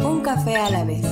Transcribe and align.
Un 0.00 0.20
café 0.20 0.56
a 0.56 0.68
la 0.68 0.84
vez. 0.84 1.04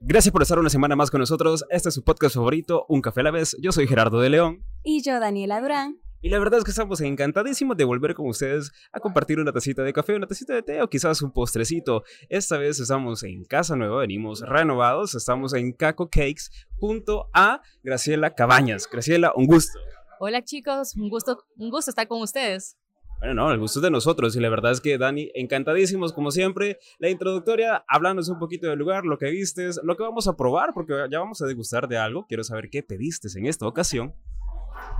Gracias 0.00 0.32
por 0.32 0.40
estar 0.40 0.58
una 0.58 0.70
semana 0.70 0.96
más 0.96 1.10
con 1.10 1.20
nosotros. 1.20 1.66
Este 1.68 1.90
es 1.90 1.94
su 1.94 2.02
podcast 2.02 2.36
favorito, 2.36 2.86
Un 2.88 3.02
Café 3.02 3.20
a 3.20 3.24
la 3.24 3.30
vez. 3.32 3.54
Yo 3.60 3.70
soy 3.70 3.86
Gerardo 3.86 4.18
de 4.20 4.30
León. 4.30 4.64
Y 4.82 5.02
yo, 5.02 5.20
Daniela 5.20 5.60
Durán. 5.60 6.00
Y 6.22 6.30
la 6.30 6.38
verdad 6.38 6.58
es 6.58 6.64
que 6.64 6.70
estamos 6.70 7.02
encantadísimos 7.02 7.76
de 7.76 7.84
volver 7.84 8.14
con 8.14 8.26
ustedes 8.28 8.72
a 8.92 9.00
compartir 9.00 9.40
una 9.40 9.52
tacita 9.52 9.82
de 9.82 9.92
café, 9.92 10.16
una 10.16 10.26
tacita 10.26 10.54
de 10.54 10.62
té 10.62 10.80
o 10.80 10.88
quizás 10.88 11.20
un 11.20 11.32
postrecito. 11.32 12.02
Esta 12.30 12.56
vez 12.56 12.80
estamos 12.80 13.22
en 13.22 13.44
Casa 13.44 13.76
Nueva, 13.76 13.98
venimos 13.98 14.40
renovados, 14.40 15.14
estamos 15.14 15.52
en 15.52 15.72
Caco 15.72 16.08
Cakes 16.08 16.44
junto 16.76 17.28
a 17.34 17.60
Graciela 17.82 18.34
Cabañas. 18.34 18.88
Graciela, 18.90 19.34
un 19.36 19.44
gusto. 19.44 19.78
Hola 20.18 20.42
chicos, 20.42 20.96
un 20.96 21.10
gusto, 21.10 21.44
un 21.58 21.68
gusto 21.68 21.90
estar 21.90 22.08
con 22.08 22.22
ustedes. 22.22 22.78
Bueno, 23.18 23.34
no, 23.34 23.50
el 23.50 23.58
gusto 23.58 23.80
es 23.80 23.82
de 23.82 23.90
nosotros 23.90 24.36
y 24.36 24.40
la 24.40 24.48
verdad 24.48 24.70
es 24.70 24.80
que 24.80 24.96
Dani, 24.96 25.32
encantadísimos 25.34 26.12
como 26.12 26.30
siempre. 26.30 26.78
La 27.00 27.10
introductoria, 27.10 27.84
hablándonos 27.88 28.28
un 28.28 28.38
poquito 28.38 28.68
del 28.68 28.78
lugar, 28.78 29.04
lo 29.04 29.18
que 29.18 29.28
vistes, 29.30 29.80
lo 29.82 29.96
que 29.96 30.04
vamos 30.04 30.28
a 30.28 30.36
probar, 30.36 30.72
porque 30.72 30.94
ya 31.10 31.18
vamos 31.18 31.42
a 31.42 31.46
degustar 31.46 31.88
de 31.88 31.98
algo. 31.98 32.26
Quiero 32.28 32.44
saber 32.44 32.70
qué 32.70 32.84
pediste 32.84 33.26
en 33.36 33.46
esta 33.46 33.66
ocasión. 33.66 34.14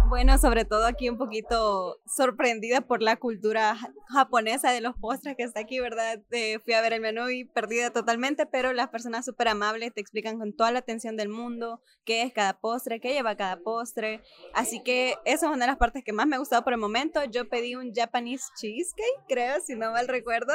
Bueno, 0.09 0.39
sobre 0.39 0.65
todo 0.65 0.87
aquí 0.87 1.11
un 1.11 1.19
poquito 1.19 2.01
sorprendida 2.07 2.81
por 2.81 3.03
la 3.03 3.17
cultura 3.17 3.77
japonesa 4.09 4.73
de 4.73 4.81
los 4.81 4.97
postres 4.97 5.37
que 5.37 5.43
está 5.43 5.61
aquí, 5.61 5.81
¿verdad? 5.81 6.23
Eh, 6.31 6.59
fui 6.61 6.73
a 6.73 6.81
ver 6.81 6.95
el 6.95 7.03
menú 7.03 7.29
y 7.29 7.45
perdida 7.45 7.91
totalmente, 7.91 8.47
pero 8.47 8.73
las 8.73 8.89
personas 8.89 9.27
súper 9.27 9.49
amables 9.49 9.93
te 9.93 10.01
explican 10.01 10.39
con 10.39 10.57
toda 10.57 10.73
la 10.73 10.79
atención 10.79 11.19
del 11.19 11.29
mundo 11.29 11.83
qué 12.07 12.23
es 12.23 12.33
cada 12.33 12.59
postre, 12.59 13.01
qué 13.01 13.13
lleva 13.13 13.37
cada 13.37 13.59
postre. 13.59 14.23
Así 14.55 14.83
que 14.83 15.17
esa 15.27 15.47
es 15.47 15.53
una 15.53 15.67
de 15.67 15.73
las 15.73 15.77
partes 15.77 16.03
que 16.03 16.15
más 16.15 16.27
me 16.27 16.37
ha 16.37 16.39
gustado 16.39 16.65
por 16.65 16.73
el 16.73 16.79
momento. 16.79 17.23
Yo 17.25 17.47
pedí 17.47 17.75
un 17.75 17.93
Japanese 17.95 18.47
cheesecake, 18.59 19.27
creo, 19.29 19.61
si 19.61 19.75
no 19.75 19.93
mal 19.93 20.09
recuerdo. 20.09 20.55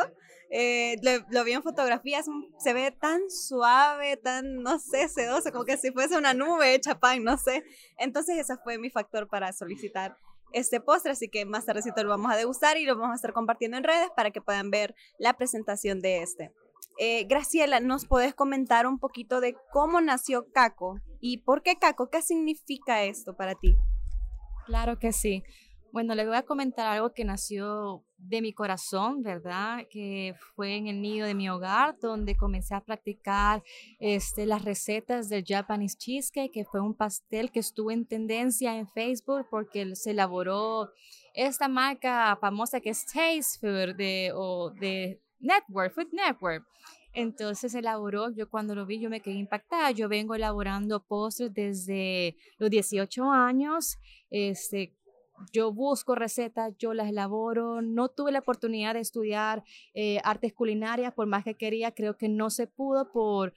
Eh, 0.56 0.98
lo, 1.30 1.44
vi 1.44 1.54
en 1.54 1.64
fotografías, 1.64 2.26
se 2.60 2.74
ve 2.74 2.92
tan 2.92 3.30
suave, 3.30 4.18
tan, 4.18 4.62
no 4.62 4.80
sé, 4.80 5.10
sedoso, 5.10 5.52
como 5.52 5.66
que 5.66 5.78
si 5.78 5.92
fuese 5.92 6.18
una 6.18 6.34
nube 6.34 6.74
hecha 6.74 7.00
pan, 7.00 7.24
no 7.24 7.38
sé. 7.38 7.64
Entonces 7.98 8.38
ese 8.38 8.56
fue 8.64 8.78
mi 8.78 8.90
factor 8.90 9.13
para 9.28 9.54
solicitar 9.54 10.18
este 10.52 10.80
postre, 10.80 11.12
así 11.12 11.30
que 11.30 11.46
más 11.46 11.66
tardecito 11.66 12.04
lo 12.04 12.10
vamos 12.10 12.32
a 12.32 12.36
degustar 12.36 12.78
y 12.78 12.86
lo 12.86 12.96
vamos 12.96 13.14
a 13.14 13.16
estar 13.16 13.34
compartiendo 13.34 13.78
en 13.78 13.84
redes 13.84 14.10
para 14.16 14.32
que 14.32 14.42
puedan 14.42 14.70
ver 14.70 14.96
la 15.18 15.34
presentación 15.34 16.00
de 16.00 16.22
este. 16.22 16.54
Eh, 17.00 17.24
Graciela, 17.26 17.80
¿nos 17.80 18.06
puedes 18.06 18.36
comentar 18.36 18.86
un 18.86 19.00
poquito 19.00 19.42
de 19.42 19.56
cómo 19.72 20.00
nació 20.00 20.52
Caco 20.52 21.00
y 21.20 21.40
por 21.40 21.64
qué 21.64 21.78
Caco? 21.78 22.10
¿Qué 22.10 22.22
significa 22.22 23.04
esto 23.04 23.36
para 23.36 23.56
ti? 23.56 23.76
Claro 24.66 25.00
que 25.00 25.12
sí. 25.12 25.44
Bueno, 25.92 26.16
les 26.16 26.28
voy 26.28 26.36
a 26.36 26.44
comentar 26.44 26.88
algo 26.88 27.14
que 27.14 27.26
nació 27.26 28.04
de 28.28 28.42
mi 28.42 28.54
corazón, 28.54 29.22
¿verdad? 29.22 29.86
Que 29.90 30.36
fue 30.56 30.76
en 30.76 30.88
el 30.88 31.02
nido 31.02 31.28
de 31.28 31.34
mi 31.34 31.50
hogar, 31.50 31.98
donde 32.00 32.36
comencé 32.36 32.74
a 32.76 32.82
practicar 32.82 33.64
este, 34.00 34.46
las 34.46 34.64
recetas 34.64 35.30
del 35.30 35.44
Japanese 35.46 35.98
Cheesecake, 35.98 36.52
que 36.52 36.66
fue 36.66 36.82
un 36.82 36.94
pastel 36.94 37.52
que 37.52 37.60
estuvo 37.60 37.92
en 37.92 38.06
tendencia 38.06 38.76
en 38.78 38.88
Facebook 38.88 39.48
porque 39.50 39.96
se 39.96 40.12
elaboró 40.12 40.92
esta 41.34 41.68
marca 41.68 42.38
famosa 42.40 42.80
que 42.80 42.92
es 42.92 43.06
Taste 43.06 43.60
Food 43.60 43.96
de, 43.96 44.32
o 44.34 44.70
de 44.72 45.22
Network, 45.40 45.94
Food 45.94 46.10
Network. 46.12 46.66
Entonces 47.14 47.76
elaboró, 47.76 48.32
yo 48.32 48.50
cuando 48.50 48.74
lo 48.74 48.88
vi 48.88 49.00
yo 49.00 49.10
me 49.10 49.22
quedé 49.22 49.36
impactada, 49.36 49.92
yo 49.92 50.10
vengo 50.10 50.34
elaborando 50.34 51.04
postres 51.04 51.54
desde 51.54 52.36
los 52.58 52.72
18 52.72 53.32
años, 53.32 54.00
este, 54.32 54.96
yo 55.52 55.72
busco 55.72 56.16
recetas, 56.16 56.74
yo 56.78 56.94
las 56.94 57.10
elaboro. 57.10 57.82
No 57.82 58.10
tuve 58.10 58.32
la 58.32 58.40
oportunidad 58.40 58.94
de 58.94 59.02
estudiar 59.02 59.64
eh, 59.94 60.20
artes 60.24 60.54
culinarias, 60.54 61.14
por 61.14 61.28
más 61.28 61.44
que 61.44 61.56
quería, 61.56 61.92
creo 61.92 62.18
que 62.18 62.30
no 62.30 62.50
se 62.50 62.68
pudo 62.68 63.12
por 63.12 63.54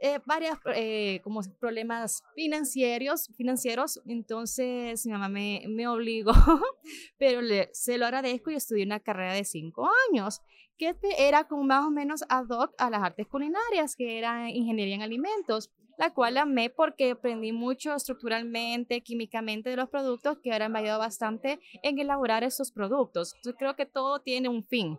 eh, 0.00 0.20
varios 0.26 0.58
eh, 0.74 1.22
problemas 1.58 2.22
financieros, 2.34 3.30
financieros. 3.36 4.00
Entonces 4.06 5.04
mi 5.06 5.12
mamá 5.12 5.28
me, 5.28 5.64
me 5.68 5.86
obligó, 5.88 6.32
pero 7.18 7.40
se 7.72 7.98
lo 7.98 8.06
agradezco 8.06 8.50
y 8.50 8.56
estudié 8.56 8.84
una 8.84 9.00
carrera 9.00 9.34
de 9.34 9.44
cinco 9.44 9.88
años 10.10 10.42
que 10.76 10.96
era 11.18 11.44
como 11.44 11.62
más 11.62 11.86
o 11.86 11.90
menos 11.90 12.24
ad 12.28 12.48
hoc 12.48 12.74
a 12.78 12.90
las 12.90 13.02
artes 13.02 13.28
culinarias, 13.28 13.94
que 13.94 14.18
era 14.18 14.50
ingeniería 14.50 14.96
en 14.96 15.02
alimentos 15.02 15.70
la 15.98 16.12
cual 16.12 16.36
amé 16.36 16.70
porque 16.70 17.12
aprendí 17.12 17.52
mucho 17.52 17.94
estructuralmente, 17.94 19.02
químicamente 19.02 19.70
de 19.70 19.76
los 19.76 19.88
productos 19.88 20.38
que 20.42 20.52
ahora 20.52 20.68
me 20.68 20.78
ha 20.78 20.82
ayudado 20.82 21.00
bastante 21.00 21.60
en 21.82 21.98
elaborar 21.98 22.44
esos 22.44 22.72
productos. 22.72 23.34
Yo 23.44 23.54
creo 23.54 23.76
que 23.76 23.86
todo 23.86 24.20
tiene 24.20 24.48
un 24.48 24.64
fin. 24.64 24.98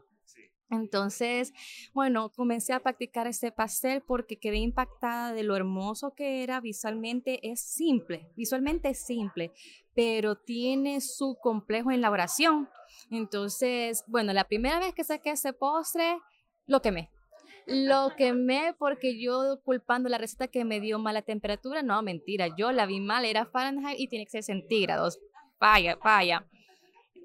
Entonces, 0.72 1.54
bueno, 1.94 2.30
comencé 2.30 2.74
a 2.74 2.80
practicar 2.80 3.28
este 3.28 3.52
pastel 3.52 4.02
porque 4.02 4.40
quedé 4.40 4.58
impactada 4.58 5.32
de 5.32 5.44
lo 5.44 5.56
hermoso 5.56 6.14
que 6.16 6.44
era 6.44 6.60
visualmente. 6.60 7.48
Es 7.48 7.62
simple, 7.62 8.32
visualmente 8.36 8.90
es 8.90 9.06
simple, 9.06 9.54
pero 9.94 10.36
tiene 10.36 11.02
su 11.02 11.38
complejo 11.42 11.92
en 11.92 12.00
elaboración. 12.00 12.68
Entonces, 13.12 14.04
bueno, 14.08 14.34
la 14.34 14.46
primera 14.46 14.80
vez 14.80 14.96
que 14.96 15.04
saqué 15.04 15.32
ese 15.32 15.54
postre, 15.54 16.18
lo 16.66 16.82
quemé 16.82 17.15
lo 17.66 18.12
quemé 18.16 18.76
porque 18.78 19.20
yo 19.20 19.60
culpando 19.64 20.10
la 20.10 20.18
receta 20.18 20.48
que 20.48 20.66
me 20.66 20.80
dio 20.80 21.00
mala 21.00 21.22
temperatura, 21.22 21.82
no, 21.82 22.02
mentira, 22.02 22.48
yo 22.58 22.72
la 22.72 22.86
vi 22.86 23.00
mal, 23.00 23.26
era 23.26 23.46
Fahrenheit 23.46 24.00
y 24.00 24.08
tiene 24.08 24.26
que 24.26 24.32
ser 24.32 24.44
centígrados. 24.44 25.20
Vaya, 25.60 25.98
vaya. 26.04 26.48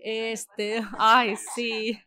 Este, 0.01 0.83
ay, 0.99 1.35
sí. 1.55 1.99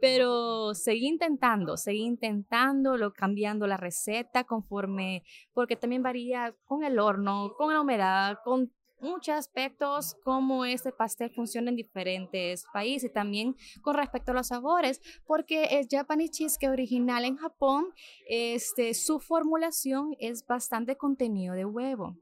Pero 0.00 0.74
seguí 0.74 1.08
intentando, 1.08 1.76
seguí 1.76 2.04
intentando, 2.04 2.96
lo, 2.96 3.12
cambiando 3.12 3.66
la 3.66 3.76
receta 3.76 4.44
conforme, 4.44 5.24
porque 5.52 5.74
también 5.74 6.02
varía 6.04 6.54
con 6.64 6.84
el 6.84 7.00
horno, 7.00 7.52
con 7.56 7.74
la 7.74 7.80
humedad, 7.80 8.38
con 8.44 8.72
muchos 9.00 9.34
aspectos 9.34 10.16
cómo 10.24 10.64
este 10.64 10.92
pastel 10.92 11.30
funciona 11.30 11.70
en 11.70 11.76
diferentes 11.76 12.64
países, 12.72 13.12
también 13.12 13.56
con 13.82 13.94
respecto 13.96 14.32
a 14.32 14.34
los 14.34 14.48
sabores, 14.48 15.00
porque 15.26 15.64
el 15.64 15.86
Japanese 15.90 16.32
cheesecake 16.32 16.70
original 16.70 17.24
en 17.24 17.36
Japón, 17.36 17.86
este, 18.28 18.94
su 18.94 19.20
formulación 19.20 20.16
es 20.18 20.46
bastante 20.46 20.96
contenido 20.96 21.54
de 21.54 21.64
huevo. 21.64 22.16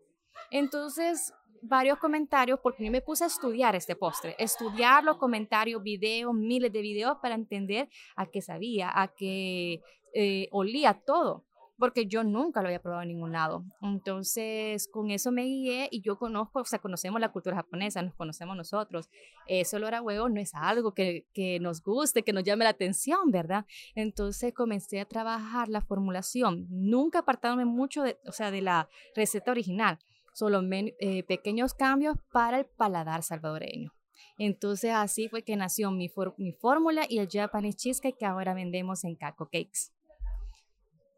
Entonces, 0.50 1.32
varios 1.62 1.98
comentarios 1.98 2.60
porque 2.62 2.84
yo 2.84 2.90
me 2.90 3.00
puse 3.00 3.24
a 3.24 3.28
estudiar 3.28 3.74
este 3.74 3.96
postre, 3.96 4.36
estudiar 4.38 5.04
los 5.04 5.16
comentarios, 5.16 5.82
videos, 5.82 6.34
miles 6.34 6.72
de 6.72 6.80
videos 6.80 7.18
para 7.20 7.34
entender 7.34 7.88
a 8.14 8.26
qué 8.26 8.42
sabía, 8.42 8.90
a 8.94 9.08
qué 9.08 9.80
eh, 10.14 10.48
olía 10.52 10.94
todo 11.04 11.44
porque 11.78 12.06
yo 12.06 12.24
nunca 12.24 12.62
lo 12.62 12.68
había 12.68 12.80
probado 12.80 13.02
en 13.02 13.08
ningún 13.08 13.32
lado. 13.32 13.64
Entonces, 13.82 14.88
con 14.88 15.10
eso 15.10 15.30
me 15.32 15.44
guié 15.44 15.88
y 15.90 16.00
yo 16.00 16.18
conozco, 16.18 16.60
o 16.60 16.64
sea, 16.64 16.78
conocemos 16.78 17.20
la 17.20 17.32
cultura 17.32 17.56
japonesa, 17.56 18.02
nos 18.02 18.14
conocemos 18.14 18.56
nosotros. 18.56 19.08
Eso, 19.46 19.76
olor 19.76 19.94
a 19.94 20.02
huevo 20.02 20.28
no 20.28 20.40
es 20.40 20.54
algo 20.54 20.94
que, 20.94 21.26
que 21.32 21.60
nos 21.60 21.82
guste, 21.82 22.22
que 22.22 22.32
nos 22.32 22.44
llame 22.44 22.64
la 22.64 22.70
atención, 22.70 23.30
¿verdad? 23.30 23.66
Entonces, 23.94 24.54
comencé 24.54 25.00
a 25.00 25.04
trabajar 25.04 25.68
la 25.68 25.80
formulación, 25.80 26.66
nunca 26.70 27.20
apartándome 27.20 27.64
mucho, 27.64 28.02
de, 28.02 28.18
o 28.26 28.32
sea, 28.32 28.50
de 28.50 28.62
la 28.62 28.88
receta 29.14 29.50
original, 29.50 29.98
solo 30.32 30.62
eh, 30.70 31.22
pequeños 31.24 31.74
cambios 31.74 32.16
para 32.32 32.58
el 32.58 32.66
paladar 32.66 33.22
salvadoreño. 33.22 33.92
Entonces 34.38 34.90
así 34.92 35.28
fue 35.28 35.42
que 35.42 35.56
nació 35.56 35.90
mi, 35.90 36.12
mi 36.36 36.52
fórmula 36.52 37.06
y 37.08 37.18
el 37.18 37.28
Japanese 37.30 37.78
Cheesecake 37.78 38.18
que 38.18 38.26
ahora 38.26 38.52
vendemos 38.52 39.04
en 39.04 39.16
Caco 39.16 39.46
Cakes. 39.46 39.95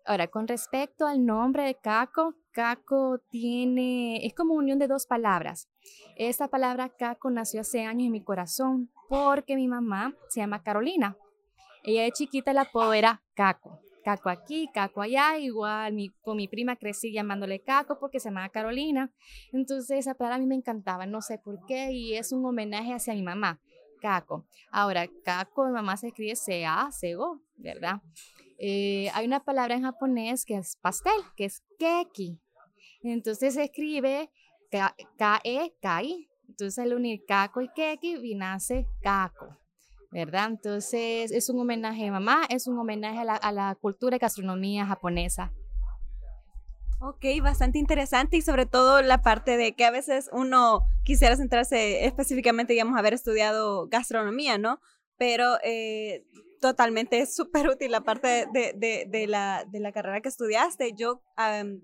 Ahora, 0.09 0.29
con 0.29 0.49
respecto 0.49 1.07
al 1.07 1.27
nombre 1.27 1.65
de 1.65 1.75
Caco, 1.75 2.35
Caco 2.51 3.19
tiene, 3.29 4.25
es 4.25 4.33
como 4.33 4.55
unión 4.55 4.79
de 4.79 4.87
dos 4.87 5.05
palabras. 5.05 5.69
Esta 6.17 6.49
palabra 6.49 6.89
Caco 6.89 7.29
nació 7.29 7.61
hace 7.61 7.85
años 7.85 8.07
en 8.07 8.13
mi 8.13 8.25
corazón 8.25 8.91
porque 9.11 9.55
mi 9.55 9.69
mamá 9.69 10.15
se 10.31 10.41
llama 10.41 10.63
Carolina. 10.63 11.15
Ella 11.85 12.05
de 12.05 12.13
chiquita 12.13 12.55
la 12.55 12.63
apodo 12.63 12.95
era 12.95 13.21
Caco. 13.35 13.81
Caco 14.03 14.31
aquí, 14.31 14.71
Caco 14.73 15.03
allá, 15.03 15.37
igual 15.37 15.93
mi, 15.93 16.09
con 16.23 16.39
mi 16.39 16.49
prima 16.49 16.77
crecí 16.77 17.13
llamándole 17.13 17.61
Caco 17.61 17.99
porque 17.99 18.19
se 18.19 18.31
llamaba 18.31 18.49
Carolina. 18.49 19.13
Entonces 19.53 19.99
esa 19.99 20.15
palabra 20.15 20.37
a 20.37 20.39
mí 20.39 20.47
me 20.47 20.55
encantaba, 20.55 21.05
no 21.05 21.21
sé 21.21 21.37
por 21.37 21.67
qué, 21.67 21.93
y 21.93 22.15
es 22.15 22.33
un 22.33 22.47
homenaje 22.47 22.95
hacia 22.95 23.13
mi 23.13 23.21
mamá, 23.21 23.61
Caco. 24.01 24.47
Ahora, 24.71 25.07
Caco 25.23 25.69
mamá 25.69 25.99
se 25.99 26.07
escribe 26.07 26.35
C-A-C-O, 26.35 27.43
¿verdad? 27.59 28.01
Eh, 28.59 29.09
hay 29.15 29.27
una 29.27 29.45
palabra 29.45 29.75
en 29.75 29.83
japonés 29.83 30.45
que 30.45 30.57
es 30.57 30.77
pastel, 30.77 31.21
que 31.37 31.45
es 31.45 31.63
keki. 31.79 32.39
Entonces 33.03 33.55
se 33.55 33.65
escribe 33.65 34.31
K-E-K-I. 34.71 36.29
Entonces 36.49 36.79
al 36.79 36.95
unir 36.95 37.25
kako 37.27 37.61
y 37.61 37.69
keki 37.69 38.35
nace 38.35 38.87
kako. 39.03 39.57
¿Verdad? 40.11 40.49
Entonces 40.49 41.31
es 41.31 41.49
un 41.51 41.61
homenaje 41.61 42.09
a 42.09 42.13
mamá, 42.13 42.43
es 42.49 42.67
un 42.67 42.79
homenaje 42.79 43.19
a 43.19 43.25
la, 43.25 43.37
a 43.37 43.53
la 43.53 43.75
cultura 43.75 44.17
y 44.17 44.19
gastronomía 44.19 44.87
japonesa. 44.87 45.53
Ok, 47.01 47.25
bastante 47.43 47.79
interesante 47.79 48.37
y 48.37 48.43
sobre 48.43 48.67
todo 48.67 49.03
la 49.03 49.23
parte 49.23 49.57
de 49.57 49.75
que 49.75 49.85
a 49.85 49.93
veces 49.93 50.29
uno 50.33 50.85
quisiera 51.05 51.37
centrarse 51.37 52.07
específicamente, 52.07 52.73
digamos, 52.73 52.99
haber 52.99 53.15
estudiado 53.15 53.87
gastronomía, 53.87 54.59
¿no? 54.59 54.81
Pero 55.19 55.57
eh, 55.65 56.25
totalmente 56.61 57.25
súper 57.27 57.69
útil 57.69 57.91
la 57.91 58.03
parte 58.03 58.47
de, 58.53 58.73
de, 58.77 59.07
de, 59.09 59.27
la, 59.27 59.65
de 59.71 59.81
la 59.81 59.93
carrera 59.93 60.21
que 60.21 60.29
estudiaste. 60.29 60.93
Yo 60.97 61.23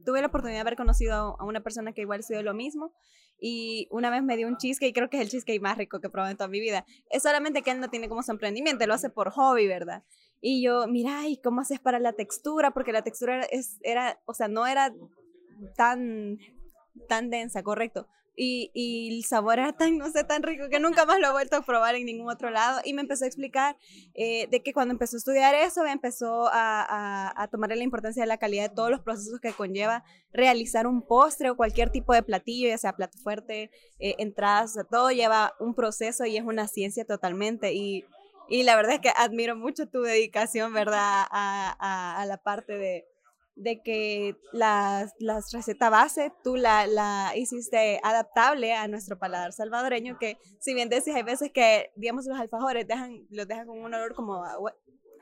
tuve 0.04 0.20
la 0.20 0.28
oportunidad 0.28 0.58
de 0.58 0.60
haber 0.62 0.76
conocido 0.76 1.36
a 1.38 1.44
una 1.44 1.62
persona 1.62 1.92
que 1.92 2.02
igual 2.02 2.20
estudió 2.20 2.42
lo 2.42 2.54
mismo 2.54 2.92
y 3.38 3.88
una 3.90 4.10
vez 4.10 4.22
me 4.22 4.36
dio 4.36 4.46
un 4.46 4.56
cheesecake, 4.56 4.94
creo 4.94 5.10
que 5.10 5.16
es 5.18 5.22
el 5.22 5.28
cheesecake 5.28 5.60
más 5.60 5.76
rico 5.76 6.00
que 6.00 6.08
probado 6.08 6.30
en 6.30 6.36
toda 6.36 6.48
mi 6.48 6.60
vida. 6.60 6.84
Es 7.10 7.22
solamente 7.22 7.62
que 7.62 7.72
él 7.72 7.80
no 7.80 7.90
tiene 7.90 8.08
como 8.08 8.22
su 8.22 8.32
emprendimiento, 8.32 8.86
lo 8.86 8.94
hace 8.94 9.10
por 9.10 9.30
hobby, 9.30 9.66
¿verdad? 9.66 10.04
Y 10.40 10.62
yo, 10.62 10.86
mira, 10.86 11.26
¿y 11.26 11.40
cómo 11.40 11.60
haces 11.60 11.80
para 11.80 11.98
la 11.98 12.12
textura? 12.12 12.72
Porque 12.72 12.92
la 12.92 13.02
textura 13.02 13.42
es, 13.50 13.78
era 13.82 14.20
o 14.26 14.34
sea, 14.34 14.48
no 14.48 14.66
era 14.66 14.92
tan, 15.76 16.38
tan 17.08 17.30
densa, 17.30 17.62
correcto 17.62 18.08
y, 18.36 18.70
y, 18.74 19.16
el 19.16 19.24
sabor 19.24 19.58
era 19.58 19.72
tan, 19.72 19.96
no 19.98 20.10
sé, 20.10 20.24
tan 20.24 20.42
rico 20.42 20.68
que 20.68 20.80
nunca 20.80 21.06
más 21.06 21.20
lo 21.20 21.28
he 21.28 21.32
vuelto 21.32 21.56
a 21.56 21.62
probar 21.62 21.94
en 21.94 22.06
ningún 22.06 22.30
otro 22.30 22.50
lado. 22.50 22.80
Y 22.84 22.92
me 22.92 23.02
empezó 23.02 23.24
a 23.24 23.28
explicar 23.28 23.76
eh, 24.14 24.48
de 24.50 24.62
que 24.62 24.72
cuando 24.72 24.92
empezó 24.92 25.16
a 25.16 25.18
estudiar 25.18 25.54
eso, 25.54 25.84
empezó 25.86 26.46
a, 26.48 26.82
a, 26.82 27.42
a 27.42 27.48
tomar 27.48 27.70
la 27.76 27.82
importancia 27.82 28.22
de 28.22 28.26
la 28.26 28.38
calidad 28.38 28.68
de 28.68 28.74
todos 28.74 28.90
los 28.90 29.00
procesos 29.00 29.40
que 29.40 29.52
conlleva 29.52 30.04
realizar 30.32 30.86
un 30.86 31.02
postre 31.02 31.50
o 31.50 31.56
cualquier 31.56 31.90
tipo 31.90 32.12
de 32.12 32.22
platillo, 32.22 32.68
ya 32.68 32.78
sea 32.78 32.96
plato 32.96 33.18
fuerte, 33.18 33.70
eh, 33.98 34.16
entradas, 34.18 34.72
o 34.72 34.74
sea, 34.74 34.84
todo 34.84 35.10
lleva 35.10 35.54
un 35.60 35.74
proceso 35.74 36.24
y 36.24 36.36
es 36.36 36.44
una 36.44 36.66
ciencia 36.66 37.04
totalmente. 37.04 37.72
Y, 37.72 38.04
y 38.48 38.64
la 38.64 38.76
verdad 38.76 38.94
es 38.94 39.00
que 39.00 39.10
admiro 39.16 39.56
mucho 39.56 39.88
tu 39.88 40.02
dedicación, 40.02 40.72
¿verdad?, 40.74 41.26
a, 41.30 42.16
a 42.18 42.26
la 42.26 42.38
parte 42.38 42.76
de, 42.76 43.06
de 43.56 43.82
que 43.82 44.36
las, 44.52 45.14
las 45.18 45.52
recetas 45.52 45.90
base 45.90 46.32
tú 46.42 46.56
la, 46.56 46.86
la 46.86 47.32
hiciste 47.36 48.00
adaptable 48.02 48.72
a 48.72 48.88
nuestro 48.88 49.18
paladar 49.18 49.52
salvadoreño, 49.52 50.18
que 50.18 50.38
si 50.58 50.74
bien 50.74 50.88
decís, 50.88 51.14
hay 51.14 51.22
veces 51.22 51.50
que, 51.52 51.92
digamos, 51.96 52.26
los 52.26 52.38
alfajores 52.38 52.86
dejan, 52.86 53.26
los 53.30 53.46
dejan 53.46 53.66
con 53.66 53.78
un 53.78 53.94
olor 53.94 54.14
como 54.14 54.42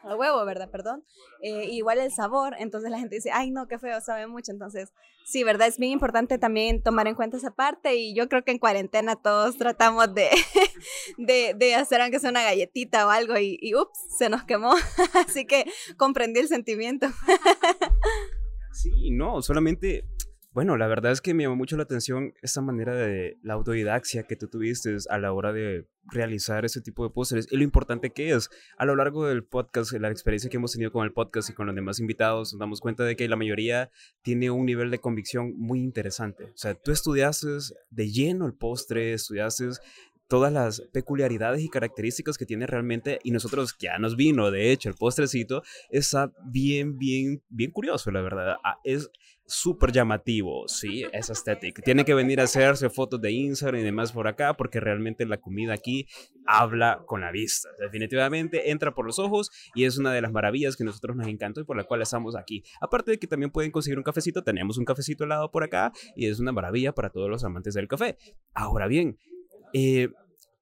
al 0.02 0.17
huevo, 0.17 0.44
¿verdad? 0.44 0.70
Perdón. 0.70 1.05
Eh, 1.43 1.67
igual 1.70 1.99
el 1.99 2.12
sabor, 2.12 2.55
entonces 2.58 2.90
la 2.90 2.99
gente 2.99 3.17
dice, 3.17 3.31
ay, 3.32 3.50
no, 3.50 3.69
qué 3.69 3.79
feo, 3.79 4.00
sabe 4.00 4.26
mucho. 4.26 4.52
Entonces, 4.52 4.93
sí, 5.25 5.44
¿verdad? 5.44 5.69
Es 5.69 5.79
bien 5.79 5.93
importante 5.93 6.38
también 6.38 6.82
tomar 6.82 7.06
en 7.08 7.14
cuenta 7.14 7.37
esa 7.37 7.50
parte 7.52 7.94
y 7.94 8.14
yo 8.14 8.29
creo 8.29 8.44
que 8.44 8.52
en 8.52 8.58
cuarentena 8.58 9.17
todos 9.17 9.56
tratamos 9.58 10.12
de, 10.14 10.29
de, 11.19 11.55
de 11.56 11.75
hacer 11.75 12.00
aunque 12.00 12.19
sea 12.19 12.31
una 12.31 12.43
galletita 12.43 13.06
o 13.06 13.11
algo 13.11 13.37
y, 13.38 13.58
y 13.61 13.75
ups, 13.75 13.99
se 14.17 14.29
nos 14.29 14.43
quemó. 14.44 14.75
Así 15.26 15.44
que 15.44 15.67
comprendí 15.96 16.40
el 16.40 16.49
sentimiento. 16.49 17.06
sí, 18.73 19.11
no, 19.11 19.43
solamente 19.43 20.05
bueno, 20.55 20.77
la 20.77 20.87
verdad 20.87 21.13
es 21.13 21.23
que 21.23 21.33
me 21.33 21.45
llamó 21.45 21.57
mucho 21.57 21.79
la 21.79 21.85
atención 21.85 22.35
esa 22.43 22.61
manera 22.61 22.95
de 22.95 23.39
la 23.43 23.55
autodidaxia 23.55 24.25
que 24.25 24.37
tú 24.37 24.49
tuviste 24.49 24.95
a 25.09 25.17
la 25.17 25.33
hora 25.33 25.51
de 25.51 25.87
realizar 26.05 26.67
ese 26.67 26.83
tipo 26.83 27.05
de 27.05 27.11
pósteres 27.11 27.49
y 27.51 27.57
lo 27.57 27.63
importante 27.63 28.11
que 28.11 28.33
es. 28.33 28.51
A 28.77 28.85
lo 28.85 28.95
largo 28.95 29.27
del 29.27 29.45
podcast, 29.45 29.93
la 29.93 30.11
experiencia 30.11 30.51
que 30.51 30.59
hemos 30.59 30.73
tenido 30.73 30.93
con 30.93 31.07
el 31.07 31.13
podcast 31.15 31.49
y 31.49 31.55
con 31.55 31.69
los 31.69 31.75
demás 31.75 32.01
invitados, 32.01 32.53
nos 32.53 32.61
damos 32.61 32.81
cuenta 32.81 33.03
de 33.05 33.17
que 33.17 33.29
la 33.29 33.37
mayoría 33.37 33.91
tiene 34.21 34.51
un 34.51 34.67
nivel 34.67 34.91
de 34.91 34.99
convicción 34.99 35.55
muy 35.57 35.81
interesante. 35.81 36.45
O 36.45 36.57
sea, 36.57 36.75
tú 36.75 36.93
estudiaste 36.93 37.49
de 37.91 38.11
lleno 38.11 38.45
el 38.45 38.53
postre, 38.53 39.15
estudiaste 39.15 39.71
todas 40.32 40.50
las 40.50 40.81
peculiaridades 40.94 41.61
y 41.61 41.69
características 41.69 42.38
que 42.38 42.46
tiene 42.46 42.67
realmente 42.67 43.19
y 43.23 43.32
nosotros 43.32 43.76
ya 43.79 43.99
nos 43.99 44.17
vino 44.17 44.50
de 44.50 44.73
hecho 44.73 44.88
el 44.88 44.94
postrecito 44.94 45.62
está 45.90 46.32
bien 46.46 46.96
bien 46.96 47.43
bien 47.50 47.70
curioso 47.70 48.11
la 48.11 48.23
verdad 48.23 48.56
ah, 48.64 48.79
es 48.82 49.11
súper 49.44 49.93
llamativo, 49.93 50.67
sí, 50.67 51.05
es 51.12 51.29
estético. 51.29 51.82
Tiene 51.82 52.06
que 52.06 52.14
venir 52.14 52.40
a 52.40 52.44
hacerse 52.44 52.88
fotos 52.88 53.20
de 53.20 53.32
Instagram 53.32 53.81
y 53.81 53.84
demás 53.84 54.12
por 54.12 54.26
acá 54.26 54.55
porque 54.56 54.81
realmente 54.81 55.26
la 55.26 55.37
comida 55.37 55.75
aquí 55.75 56.06
habla 56.46 57.02
con 57.06 57.20
la 57.20 57.31
vista. 57.31 57.69
Definitivamente 57.79 58.70
entra 58.70 58.94
por 58.94 59.05
los 59.05 59.19
ojos 59.19 59.50
y 59.75 59.84
es 59.84 59.99
una 59.99 60.11
de 60.12 60.23
las 60.23 60.32
maravillas 60.32 60.76
que 60.76 60.84
nosotros 60.84 61.17
nos 61.17 61.26
encanta 61.26 61.61
y 61.61 61.64
por 61.64 61.76
la 61.76 61.84
cual 61.84 62.00
estamos 62.00 62.34
aquí. 62.34 62.62
Aparte 62.81 63.11
de 63.11 63.19
que 63.19 63.26
también 63.26 63.50
pueden 63.50 63.73
conseguir 63.73 63.99
un 63.99 64.05
cafecito, 64.05 64.43
tenemos 64.43 64.79
un 64.79 64.87
cafecito 64.87 65.25
helado 65.25 65.50
por 65.50 65.64
acá 65.64 65.93
y 66.17 66.29
es 66.29 66.40
una 66.40 66.52
maravilla 66.52 66.94
para 66.94 67.11
todos 67.11 67.29
los 67.29 67.44
amantes 67.44 67.75
del 67.75 67.88
café. 67.88 68.17
Ahora 68.55 68.87
bien, 68.87 69.19
eh, 69.73 70.08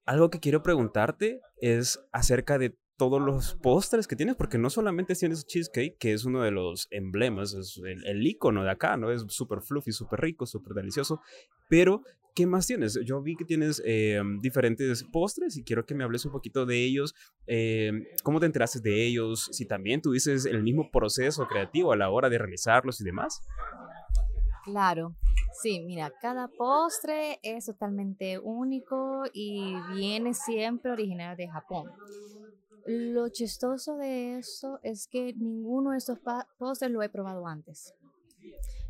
algo 0.05 0.29
que 0.29 0.39
quiero 0.39 0.63
preguntarte 0.63 1.41
es 1.59 1.99
acerca 2.11 2.57
de 2.57 2.75
todos 2.97 3.19
los 3.19 3.55
postres 3.55 4.07
que 4.07 4.15
tienes, 4.15 4.35
porque 4.35 4.59
no 4.59 4.69
solamente 4.69 5.15
tienes 5.15 5.45
cheesecake, 5.47 5.97
que 5.97 6.13
es 6.13 6.23
uno 6.23 6.43
de 6.43 6.51
los 6.51 6.87
emblemas, 6.91 7.53
es 7.53 7.81
el, 7.83 8.05
el 8.05 8.27
icono 8.27 8.63
de 8.63 8.69
acá, 8.69 8.95
¿no? 8.95 9.11
Es 9.11 9.25
súper 9.29 9.61
fluffy, 9.61 9.91
súper 9.91 10.21
rico, 10.21 10.45
súper 10.45 10.73
delicioso, 10.75 11.19
pero 11.67 12.03
¿qué 12.35 12.45
más 12.45 12.67
tienes? 12.67 12.99
Yo 13.03 13.21
vi 13.21 13.35
que 13.35 13.45
tienes 13.45 13.81
eh, 13.85 14.21
diferentes 14.39 15.03
postres 15.03 15.57
y 15.57 15.63
quiero 15.63 15.85
que 15.85 15.95
me 15.95 16.03
hables 16.03 16.25
un 16.25 16.31
poquito 16.31 16.65
de 16.65 16.83
ellos, 16.83 17.15
eh, 17.47 17.91
cómo 18.23 18.39
te 18.39 18.45
enteraste 18.45 18.79
de 18.79 19.05
ellos, 19.05 19.49
si 19.51 19.65
también 19.65 20.01
tuviste 20.01 20.33
el 20.33 20.63
mismo 20.63 20.89
proceso 20.91 21.47
creativo 21.47 21.91
a 21.93 21.97
la 21.97 22.09
hora 22.09 22.29
de 22.29 22.37
realizarlos 22.37 23.01
y 23.01 23.03
demás. 23.03 23.41
Claro, 24.63 25.15
sí, 25.61 25.81
mira, 25.81 26.13
cada 26.21 26.47
postre 26.47 27.39
es 27.41 27.65
totalmente 27.65 28.37
único 28.37 29.23
y 29.33 29.75
viene 29.93 30.33
siempre 30.33 30.91
original 30.91 31.35
de 31.35 31.47
Japón. 31.47 31.89
Lo 32.85 33.29
chistoso 33.29 33.97
de 33.97 34.37
eso 34.37 34.79
es 34.83 35.07
que 35.07 35.33
ninguno 35.33 35.91
de 35.91 35.97
estos 35.97 36.19
postres 36.57 36.91
lo 36.91 37.01
he 37.01 37.09
probado 37.09 37.47
antes. 37.47 37.93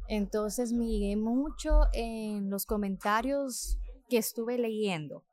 Entonces 0.07 0.73
me 0.73 1.15
mucho 1.15 1.83
en 1.93 2.49
los 2.49 2.65
comentarios 2.65 3.77
que 4.09 4.17
estuve 4.17 4.57
leyendo. 4.57 5.23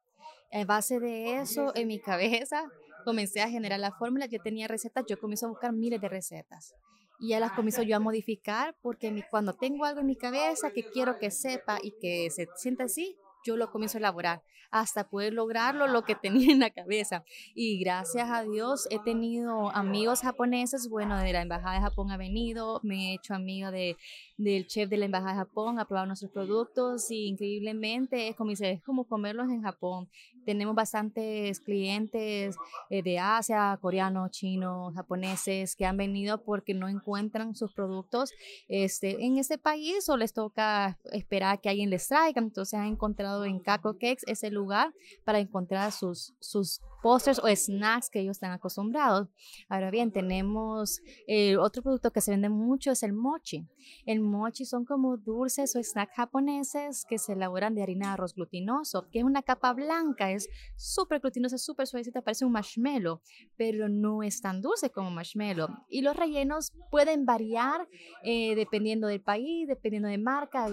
En 0.51 0.67
base 0.67 1.01
de 1.01 1.41
eso, 1.41 1.73
en 1.75 1.89
mi 1.89 2.01
cabeza, 2.01 2.65
comencé 3.05 3.41
a 3.41 3.51
generar 3.51 3.81
la 3.81 3.93
fórmula. 3.93 4.27
Yo 4.27 4.41
tenía 4.41 4.69
recetas, 4.69 5.05
yo 5.09 5.19
comienzo 5.19 5.47
a 5.47 5.51
buscar 5.51 5.73
miles 5.73 6.01
de 6.01 6.09
recetas. 6.09 6.75
Y 7.19 7.31
ya 7.31 7.41
las 7.41 7.53
comienzo 7.53 7.83
yo 7.83 7.97
a 7.97 8.01
modificar 8.01 8.77
porque 8.81 9.25
cuando 9.31 9.53
tengo 9.53 9.85
algo 9.85 10.01
en 10.01 10.07
mi 10.07 10.17
cabeza 10.17 10.71
que 10.71 10.85
quiero 10.85 11.19
que 11.19 11.31
sepa 11.31 11.79
y 11.83 11.93
que 12.01 12.31
se 12.31 12.49
sienta 12.57 12.85
así, 12.85 13.17
yo 13.45 13.57
lo 13.57 13.71
comienzo 13.71 13.99
a 13.99 14.01
elaborar 14.01 14.43
hasta 14.71 15.09
poder 15.09 15.33
lograrlo 15.33 15.87
lo 15.87 16.03
que 16.03 16.15
tenía 16.23 16.53
en 16.53 16.61
la 16.61 16.71
cabeza. 16.71 17.25
Y 17.55 17.79
gracias 17.79 18.29
a 18.31 18.43
Dios 18.43 18.87
he 18.91 18.99
tenido 18.99 19.71
amigos 19.71 20.21
japoneses, 20.21 20.89
bueno, 20.89 21.19
de 21.19 21.33
la 21.33 21.43
Embajada 21.43 21.75
de 21.75 21.81
Japón 21.81 22.11
ha 22.11 22.17
venido, 22.17 22.81
me 22.83 23.11
he 23.11 23.15
hecho 23.15 23.35
amiga 23.35 23.71
de, 23.71 23.97
del 24.37 24.67
chef 24.67 24.89
de 24.89 24.97
la 24.97 25.07
Embajada 25.07 25.33
de 25.33 25.39
Japón, 25.39 25.79
ha 25.79 25.87
probado 25.87 26.07
nuestros 26.07 26.31
productos 26.31 27.11
y 27.11 27.27
increíblemente 27.27 28.29
es 28.29 28.37
como, 28.37 28.53
es 28.53 28.83
como 28.83 29.05
comerlos 29.05 29.49
en 29.49 29.63
Japón. 29.63 30.09
Tenemos 30.49 30.75
bastantes 30.75 31.61
clientes 31.61 32.57
eh, 32.89 33.03
de 33.03 33.19
Asia, 33.19 33.79
coreanos, 33.83 34.31
chinos, 34.31 34.95
japoneses 34.95 35.77
que 35.77 35.85
han 35.85 35.99
venido 35.99 36.43
porque 36.43 36.73
no 36.73 36.89
encuentran 36.89 37.55
sus 37.55 37.75
productos 37.75 38.33
este, 38.67 39.27
en 39.27 39.37
este 39.37 39.59
país 39.59 40.09
o 40.09 40.17
les 40.17 40.33
toca 40.33 40.97
esperar 41.13 41.61
que 41.61 41.69
alguien 41.69 41.91
les 41.91 42.09
traiga. 42.09 42.41
Entonces 42.41 42.73
han 42.81 42.87
encontrado 42.87 43.45
en 43.45 43.59
Kako 43.59 43.99
Cakes 43.99 44.25
ese 44.27 44.51
lugar 44.51 44.95
para 45.23 45.39
encontrar 45.39 45.93
sus, 45.93 46.33
sus 46.41 46.81
postres 47.03 47.39
o 47.39 47.49
snacks 47.49 48.11
que 48.11 48.21
ellos 48.21 48.37
están 48.37 48.53
acostumbrados. 48.53 49.29
Ahora 49.69 49.91
bien, 49.91 50.13
tenemos 50.13 51.01
eh, 51.27 51.57
otro 51.57 51.83
producto 51.83 52.13
que 52.13 52.21
se 52.21 52.31
vende 52.31 52.49
mucho, 52.49 52.91
es 52.93 53.03
el 53.03 53.13
mochi. 53.13 53.67
El 54.05 54.21
mochi 54.21 54.65
son 54.65 54.85
como 54.85 55.17
dulces 55.17 55.75
o 55.77 55.83
snacks 55.83 56.15
japoneses 56.17 57.05
que 57.09 57.19
se 57.19 57.33
elaboran 57.33 57.75
de 57.75 57.83
harina 57.83 58.09
de 58.09 58.13
arroz 58.15 58.35
glutinoso, 58.35 59.09
que 59.11 59.21
es 59.21 59.25
una 59.25 59.43
capa 59.43 59.73
blanca, 59.73 60.31
es 60.31 60.49
súper 60.77 61.21
glutinosa, 61.21 61.59
súper 61.59 61.87
suavecita, 61.87 62.23
parece 62.23 62.45
un 62.45 62.53
marshmallow, 62.53 63.21
pero 63.57 63.89
no 63.89 64.23
es 64.23 64.41
tan 64.41 64.61
dulce 64.61 64.91
como 64.91 65.11
marshmallow. 65.11 65.69
Y 65.89 66.03
los 66.03 66.17
rellenos 66.17 66.73
pueden 66.91 67.25
variar 67.25 67.89
eh, 68.23 68.55
dependiendo 68.55 69.07
del 69.07 69.21
país, 69.21 69.69
dependiendo 69.69 70.09
de 70.09 70.19
marca 70.19 70.69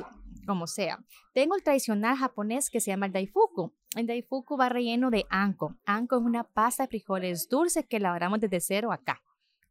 como 0.45 0.67
sea. 0.67 0.99
Tengo 1.33 1.55
el 1.55 1.63
tradicional 1.63 2.17
japonés 2.17 2.69
que 2.69 2.79
se 2.79 2.91
llama 2.91 3.07
el 3.07 3.11
daifuku. 3.11 3.73
El 3.95 4.07
daifuku 4.07 4.57
va 4.57 4.69
relleno 4.69 5.09
de 5.09 5.25
anko. 5.29 5.75
Anko 5.85 6.17
es 6.17 6.23
una 6.23 6.43
pasta 6.43 6.83
de 6.83 6.89
frijoles 6.89 7.47
dulce 7.49 7.85
que 7.85 7.97
elaboramos 7.97 8.39
desde 8.39 8.59
cero 8.59 8.91
acá. 8.91 9.21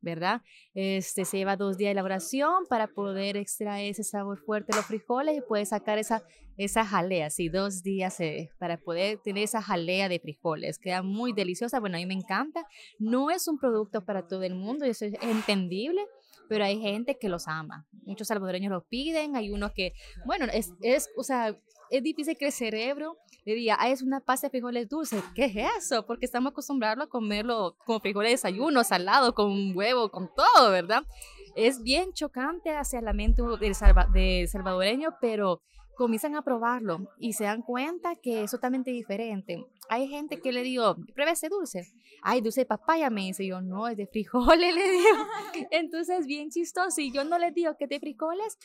¿verdad? 0.05 0.43
Este 0.75 1.25
se 1.25 1.39
lleva 1.39 1.57
dos 1.57 1.77
días 1.77 1.89
de 1.89 1.93
elaboración 1.93 2.67
para 2.69 2.87
poder 2.87 3.37
extraer 3.37 3.91
ese 3.91 4.05
sabor 4.05 4.39
fuerte 4.39 4.73
de 4.73 4.77
los 4.77 4.87
frijoles 4.87 5.37
y 5.37 5.41
puedes 5.41 5.71
sacar 5.71 5.99
esa, 5.99 6.23
esa 6.57 6.85
jalea, 6.85 7.31
sí, 7.31 7.49
dos 7.49 7.83
días 7.83 8.21
eh, 8.21 8.51
para 8.59 8.77
poder 8.77 9.19
tener 9.19 9.43
esa 9.43 9.63
jalea 9.63 10.09
de 10.09 10.21
frijoles. 10.21 10.79
Queda 10.79 11.03
muy 11.03 11.33
deliciosa, 11.33 11.81
bueno, 11.81 11.97
a 11.97 12.01
mí 12.01 12.07
me 12.07 12.15
encanta. 12.15 12.67
No 12.99 13.31
es 13.31 13.49
un 13.49 13.59
producto 13.59 14.05
para 14.05 14.29
todo 14.29 14.43
el 14.43 14.55
mundo, 14.55 14.85
eso 14.85 15.07
es 15.07 15.15
entendible, 15.23 16.07
pero 16.49 16.65
hay 16.65 16.81
gente 16.81 17.19
que 17.19 17.29
los 17.29 17.49
ama. 17.49 17.87
Muchos 18.05 18.29
salvadoreños 18.29 18.73
los 18.73 18.85
piden, 18.85 19.37
hay 19.37 19.51
unos 19.51 19.73
que, 19.73 19.93
bueno, 20.27 20.47
es, 20.53 20.73
es 20.83 21.11
o 21.17 21.23
sea, 21.23 21.57
es 21.91 22.03
difícil 22.03 22.37
que 22.37 22.47
el 22.47 22.53
cerebro 22.53 23.19
le 23.45 23.55
diga, 23.55 23.77
ah, 23.79 23.91
es 23.91 24.03
una 24.03 24.21
pasta 24.21 24.47
de 24.47 24.51
frijoles 24.51 24.89
dulces. 24.89 25.23
¿Qué 25.35 25.45
es 25.45 25.57
eso? 25.79 26.07
Porque 26.07 26.25
estamos 26.25 26.53
acostumbrados 26.53 27.05
a 27.05 27.09
comerlo 27.09 27.77
con 27.85 28.01
frijoles 28.01 28.29
de 28.29 28.35
desayuno, 28.35 28.85
salado, 28.85 29.35
con 29.35 29.77
huevo, 29.77 30.11
con 30.11 30.31
todo, 30.35 30.71
¿verdad? 30.71 31.05
Es 31.55 31.83
bien 31.83 32.13
chocante 32.13 32.75
hacia 32.75 33.01
la 33.01 33.13
mente 33.13 33.43
del, 33.61 33.75
salvadoreño, 33.75 35.17
pero 35.21 35.63
comienzan 35.97 36.37
a 36.37 36.43
probarlo 36.43 37.09
y 37.19 37.33
se 37.33 37.45
dan 37.45 37.63
cuenta 37.63 38.15
que 38.17 38.45
es 38.45 38.51
totalmente 38.51 38.91
diferente. 38.91 39.65
Hay 39.89 40.09
gente 40.09 40.41
que 40.41 40.53
le 40.53 40.63
digo, 40.63 40.97
pruebe 41.15 41.33
ese 41.33 41.49
dulce. 41.49 41.89
Ay, 42.23 42.41
dulce 42.41 42.63
de 42.63 42.67
papaya, 42.67 43.11
me 43.11 43.23
dice 43.23 43.47
yo, 43.47 43.61
no, 43.61 43.89
es 43.89 43.97
de 43.97 44.07
frijoles, 44.07 44.75
le 44.75 44.91
digo. 44.91 45.27
Entonces, 45.71 46.27
bien 46.27 46.51
chistoso. 46.51 47.01
Y 47.01 47.13
yo 47.13 47.25
no 47.25 47.39
les 47.39 47.55
digo 47.55 47.77
que 47.77 47.85
es 47.85 47.91
de 47.91 48.01
frijoles, 48.01 48.59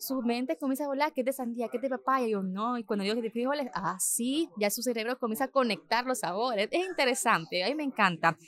su 0.00 0.22
mente 0.22 0.56
comienza 0.56 0.84
a 0.84 0.88
volar, 0.88 1.12
que 1.12 1.20
es 1.20 1.26
de 1.26 1.32
sandía, 1.32 1.68
que 1.68 1.76
es 1.76 1.82
de 1.82 1.90
papaya. 1.90 2.26
Y 2.26 2.30
yo, 2.30 2.42
no. 2.42 2.78
Y 2.78 2.84
cuando 2.84 3.02
digo 3.02 3.14
que 3.14 3.20
es 3.20 3.24
de 3.24 3.30
frijoles, 3.30 3.68
ah, 3.74 3.96
sí, 4.00 4.48
ya 4.56 4.70
su 4.70 4.82
cerebro 4.82 5.18
comienza 5.18 5.44
a 5.44 5.48
conectar 5.48 6.06
los 6.06 6.20
sabores. 6.20 6.68
Es 6.70 6.86
interesante, 6.86 7.62
a 7.62 7.68
mí 7.68 7.74
me 7.74 7.84
encanta. 7.84 8.38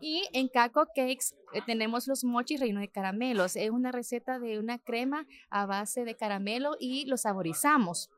Y 0.00 0.22
en 0.32 0.48
Caco 0.48 0.86
Cakes 0.86 1.34
eh, 1.52 1.60
tenemos 1.66 2.06
los 2.06 2.22
mochis 2.24 2.60
reino 2.60 2.80
de 2.80 2.88
caramelos. 2.88 3.56
Es 3.56 3.70
una 3.70 3.90
receta 3.90 4.38
de 4.38 4.58
una 4.58 4.78
crema 4.78 5.26
a 5.50 5.66
base 5.66 6.04
de 6.04 6.14
caramelo 6.14 6.76
y 6.78 7.06
lo 7.06 7.16
saborizamos. 7.16 8.08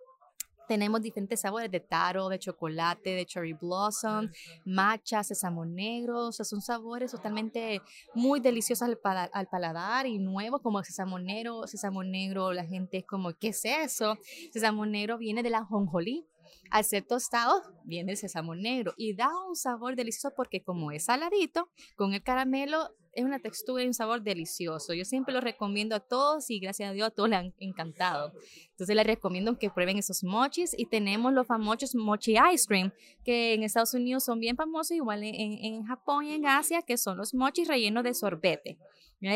Tenemos 0.69 1.02
diferentes 1.02 1.40
sabores 1.40 1.71
de 1.71 1.81
taro, 1.81 2.28
de 2.28 2.38
chocolate, 2.38 3.11
de 3.11 3.26
cherry 3.26 3.52
blossom, 3.52 4.31
matcha, 4.64 5.23
sésamo 5.23 5.64
negro. 5.64 6.28
O 6.28 6.33
sea, 6.33 6.45
son 6.45 6.61
sabores 6.61 7.11
totalmente 7.11 7.83
muy 8.14 8.40
deliciosos 8.40 8.88
al, 8.88 8.99
al 9.33 9.47
paladar 9.49 10.07
y 10.07 10.19
nuevos, 10.19 10.61
como 10.62 10.78
el 10.78 10.85
sésamo 10.85 11.19
negro. 11.19 11.66
Sésamo 11.66 12.04
negro, 12.04 12.52
la 12.52 12.64
gente 12.64 12.99
es 12.99 13.04
como, 13.04 13.33
¿qué 13.35 13.49
es 13.49 13.64
eso? 13.64 14.16
Sésamo 14.52 14.87
negro 14.87 15.19
viene 15.19 15.42
de 15.42 15.50
la 15.50 15.64
jonjolí. 15.64 16.26
Al 16.71 16.85
ser 16.85 17.04
tostado, 17.04 17.62
viene 17.85 18.12
el 18.12 18.19
sésamo 18.19 18.54
negro 18.54 18.95
y 18.97 19.14
da 19.14 19.28
un 19.49 19.57
sabor 19.57 19.95
delicioso 19.95 20.33
porque 20.35 20.62
como 20.62 20.90
es 20.90 21.04
saladito, 21.04 21.71
con 21.97 22.14
el 22.14 22.23
caramelo 22.23 22.90
es 23.12 23.25
una 23.25 23.38
textura 23.38 23.83
y 23.83 23.87
un 23.87 23.95
sabor 23.95 24.23
delicioso. 24.23 24.95
Yo 24.95 25.04
siempre 25.04 25.35
lo 25.35 25.40
recomiendo 25.40 25.95
a 25.95 26.00
todos 26.00 26.50
y 26.50 26.59
gracias 26.59 26.90
a 26.90 26.92
Dios 26.92 27.09
a 27.09 27.11
todos 27.11 27.28
le 27.28 27.37
han 27.37 27.54
encantado. 27.59 28.33
Entonces 28.71 28.97
les 28.97 29.07
recomiendo 29.07 29.59
que 29.59 29.71
prueben 29.71 29.99
esos 29.99 30.25
mochis 30.25 30.75
y 30.76 30.87
tenemos 30.87 31.33
los 31.33 31.47
famosos 31.47 31.95
mochi 31.95 32.37
ice 32.52 32.66
cream 32.66 32.92
que 33.25 33.54
en 33.54 33.62
Estados 33.62 33.95
Unidos 33.95 34.25
son 34.25 34.40
bien 34.40 34.57
famosos, 34.57 34.97
igual 34.97 35.23
en, 35.23 35.35
en 35.35 35.85
Japón 35.85 36.25
y 36.25 36.35
en 36.35 36.47
Asia, 36.47 36.83
que 36.83 36.97
son 36.97 37.16
los 37.16 37.35
mochis 37.35 37.69
rellenos 37.69 38.04
de 38.04 38.14
sorbete. 38.14 38.78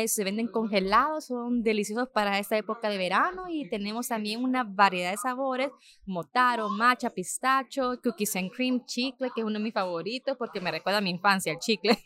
Se 0.07 0.25
venden 0.25 0.47
congelados, 0.47 1.27
son 1.27 1.63
deliciosos 1.63 2.09
para 2.09 2.39
esta 2.39 2.57
época 2.57 2.89
de 2.89 2.97
verano 2.97 3.45
y 3.47 3.69
tenemos 3.69 4.09
también 4.09 4.43
una 4.43 4.65
variedad 4.65 5.11
de 5.11 5.17
sabores 5.17 5.69
como 6.03 6.25
taro, 6.25 6.67
matcha, 6.67 7.09
pistacho, 7.09 7.97
cookies 8.03 8.35
and 8.35 8.51
cream, 8.51 8.83
chicle, 8.85 9.29
que 9.33 9.39
es 9.39 9.47
uno 9.47 9.59
de 9.59 9.63
mis 9.63 9.73
favoritos 9.73 10.35
porque 10.37 10.59
me 10.59 10.71
recuerda 10.71 10.97
a 10.97 11.01
mi 11.01 11.11
infancia, 11.11 11.53
el 11.53 11.59
chicle. 11.59 11.97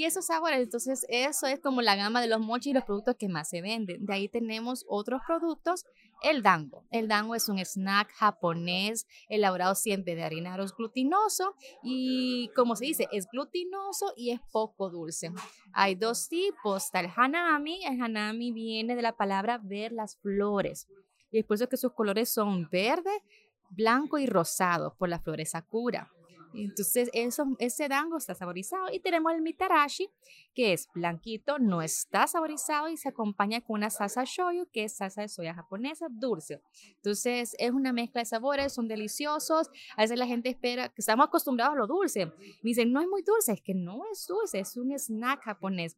Y 0.00 0.06
esos 0.06 0.24
sabores, 0.24 0.60
entonces 0.60 1.04
eso 1.10 1.46
es 1.46 1.60
como 1.60 1.82
la 1.82 1.94
gama 1.94 2.22
de 2.22 2.26
los 2.26 2.40
mochis 2.40 2.70
y 2.70 2.72
los 2.72 2.84
productos 2.84 3.16
que 3.16 3.28
más 3.28 3.50
se 3.50 3.60
venden. 3.60 4.06
De 4.06 4.14
ahí 4.14 4.30
tenemos 4.30 4.86
otros 4.88 5.20
productos, 5.26 5.84
el 6.22 6.42
dango. 6.42 6.86
El 6.90 7.06
dango 7.06 7.34
es 7.34 7.50
un 7.50 7.58
snack 7.58 8.10
japonés 8.12 9.06
elaborado 9.28 9.74
siempre 9.74 10.14
de 10.14 10.22
harina 10.22 10.54
arroz 10.54 10.74
glutinoso 10.74 11.54
y 11.82 12.48
como 12.56 12.76
se 12.76 12.86
dice, 12.86 13.08
es 13.12 13.26
glutinoso 13.30 14.14
y 14.16 14.30
es 14.30 14.40
poco 14.50 14.88
dulce. 14.88 15.32
Hay 15.74 15.96
dos 15.96 16.30
tipos, 16.30 16.86
está 16.86 17.00
el 17.00 17.10
hanami, 17.14 17.84
el 17.84 18.00
hanami 18.00 18.52
viene 18.52 18.96
de 18.96 19.02
la 19.02 19.18
palabra 19.18 19.60
ver 19.62 19.92
las 19.92 20.16
flores 20.16 20.88
y 21.30 21.40
es 21.40 21.44
por 21.44 21.56
eso 21.56 21.68
que 21.68 21.76
sus 21.76 21.92
colores 21.92 22.30
son 22.30 22.70
verde, 22.70 23.22
blanco 23.68 24.16
y 24.16 24.24
rosado 24.24 24.96
por 24.96 25.10
las 25.10 25.22
flores 25.22 25.50
sakura. 25.50 26.10
Entonces, 26.54 27.10
eso, 27.12 27.44
ese 27.58 27.88
dango 27.88 28.16
está 28.16 28.34
saborizado. 28.34 28.86
Y 28.92 29.00
tenemos 29.00 29.32
el 29.32 29.42
mitarashi, 29.42 30.10
que 30.54 30.72
es 30.72 30.88
blanquito, 30.94 31.58
no 31.58 31.82
está 31.82 32.26
saborizado 32.26 32.88
y 32.88 32.96
se 32.96 33.08
acompaña 33.08 33.60
con 33.60 33.74
una 33.74 33.90
salsa 33.90 34.24
shoyu, 34.24 34.66
que 34.70 34.84
es 34.84 34.96
salsa 34.96 35.22
de 35.22 35.28
soya 35.28 35.54
japonesa 35.54 36.06
dulce. 36.10 36.60
Entonces, 36.96 37.54
es 37.58 37.70
una 37.70 37.92
mezcla 37.92 38.20
de 38.20 38.26
sabores, 38.26 38.72
son 38.72 38.88
deliciosos. 38.88 39.70
A 39.96 40.02
veces 40.02 40.18
la 40.18 40.26
gente 40.26 40.48
espera, 40.48 40.88
que 40.88 41.00
estamos 41.00 41.26
acostumbrados 41.26 41.74
a 41.74 41.78
lo 41.78 41.86
dulce. 41.86 42.26
Me 42.26 42.34
dicen, 42.62 42.92
no 42.92 43.00
es 43.00 43.08
muy 43.08 43.22
dulce, 43.22 43.52
es 43.52 43.60
que 43.60 43.74
no 43.74 44.02
es 44.12 44.26
dulce, 44.26 44.60
es 44.60 44.76
un 44.76 44.92
snack 44.92 45.42
japonés. 45.42 45.96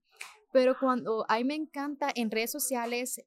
Pero 0.52 0.76
cuando 0.78 1.24
a 1.28 1.38
mí 1.38 1.44
me 1.44 1.54
encanta 1.54 2.10
en 2.14 2.30
redes 2.30 2.50
sociales 2.50 3.22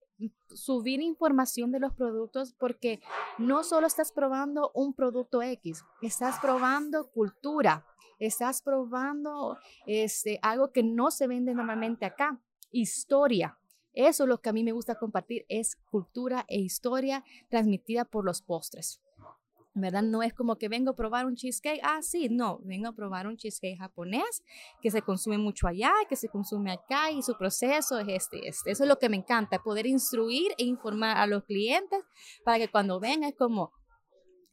subir 0.47 1.01
información 1.01 1.71
de 1.71 1.79
los 1.79 1.93
productos 1.93 2.53
porque 2.53 3.01
no 3.37 3.63
solo 3.63 3.87
estás 3.87 4.11
probando 4.11 4.71
un 4.73 4.93
producto 4.93 5.41
X, 5.41 5.83
estás 6.01 6.39
probando 6.39 7.09
cultura, 7.11 7.85
estás 8.19 8.61
probando 8.61 9.57
este, 9.85 10.39
algo 10.41 10.71
que 10.71 10.83
no 10.83 11.11
se 11.11 11.27
vende 11.27 11.53
normalmente 11.53 12.05
acá, 12.05 12.39
historia. 12.71 13.57
Eso 13.93 14.23
es 14.23 14.29
lo 14.29 14.41
que 14.41 14.49
a 14.49 14.53
mí 14.53 14.63
me 14.63 14.73
gusta 14.73 14.95
compartir, 14.95 15.45
es 15.47 15.77
cultura 15.89 16.45
e 16.47 16.59
historia 16.59 17.23
transmitida 17.49 18.05
por 18.05 18.25
los 18.25 18.41
postres. 18.41 19.01
¿Verdad? 19.75 20.03
No 20.03 20.23
es 20.23 20.33
como 20.33 20.55
que 20.55 20.69
vengo 20.69 20.91
a 20.91 20.95
probar 20.95 21.25
un 21.25 21.35
cheesecake, 21.35 21.81
ah, 21.83 22.01
sí, 22.01 22.29
no, 22.29 22.59
vengo 22.63 22.87
a 22.87 22.93
probar 22.93 23.27
un 23.27 23.35
cheesecake 23.35 23.77
japonés 23.77 24.43
que 24.81 24.89
se 24.89 25.01
consume 25.01 25.37
mucho 25.37 25.67
allá, 25.67 25.91
que 26.07 26.15
se 26.15 26.29
consume 26.29 26.71
acá 26.71 27.11
y 27.11 27.21
su 27.21 27.37
proceso 27.37 27.99
es 27.99 28.07
este, 28.07 28.47
este. 28.47 28.71
Eso 28.71 28.83
es 28.83 28.89
lo 28.89 28.97
que 28.97 29.09
me 29.09 29.17
encanta, 29.17 29.59
poder 29.59 29.85
instruir 29.85 30.53
e 30.57 30.63
informar 30.63 31.17
a 31.17 31.27
los 31.27 31.43
clientes 31.43 31.99
para 32.43 32.57
que 32.57 32.69
cuando 32.69 32.99
vengan 32.99 33.29
es 33.29 33.35
como, 33.35 33.73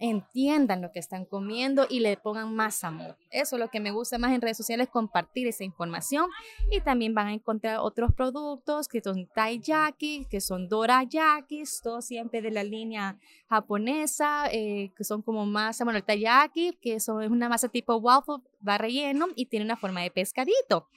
entiendan 0.03 0.83
lo 0.83 0.91
que 0.91 0.99
están 0.99 1.25
comiendo 1.25 1.87
y 1.89 2.01
le 2.01 2.17
pongan 2.17 2.53
más 2.55 2.83
amor. 2.83 3.17
Eso 3.31 3.55
es 3.55 3.61
lo 3.61 3.69
que 3.69 3.79
me 3.79 3.93
gusta 3.93 4.19
más 4.19 4.33
en 4.33 4.41
redes 4.41 4.57
sociales, 4.57 4.89
compartir 4.89 5.47
esa 5.47 5.63
información. 5.63 6.29
Y 6.73 6.81
también 6.81 7.15
van 7.15 7.29
a 7.29 7.33
encontrar 7.33 7.79
otros 7.79 8.13
productos 8.13 8.89
que 8.89 9.01
son 9.01 9.29
taiyaki, 9.33 10.27
que 10.29 10.41
son 10.41 10.69
dorayakis, 10.69 11.81
todo 11.83 12.03
siempre 12.03 12.43
de 12.43 12.51
la 12.51 12.65
línea 12.65 13.17
japonesa, 13.49 14.49
eh, 14.51 14.91
que 14.97 15.05
son 15.05 15.23
como 15.23 15.47
más, 15.47 15.79
bueno, 15.85 15.99
el 15.99 16.05
taiyaki, 16.05 16.77
que 16.83 16.99
son, 16.99 17.23
es 17.23 17.31
una 17.31 17.49
masa 17.49 17.69
tipo 17.69 17.95
waffle, 17.95 18.43
va 18.67 18.79
relleno 18.79 19.29
y 19.37 19.47
tiene 19.47 19.65
una 19.65 19.77
forma 19.77 20.01
de 20.01 20.11
pescadito. 20.11 20.89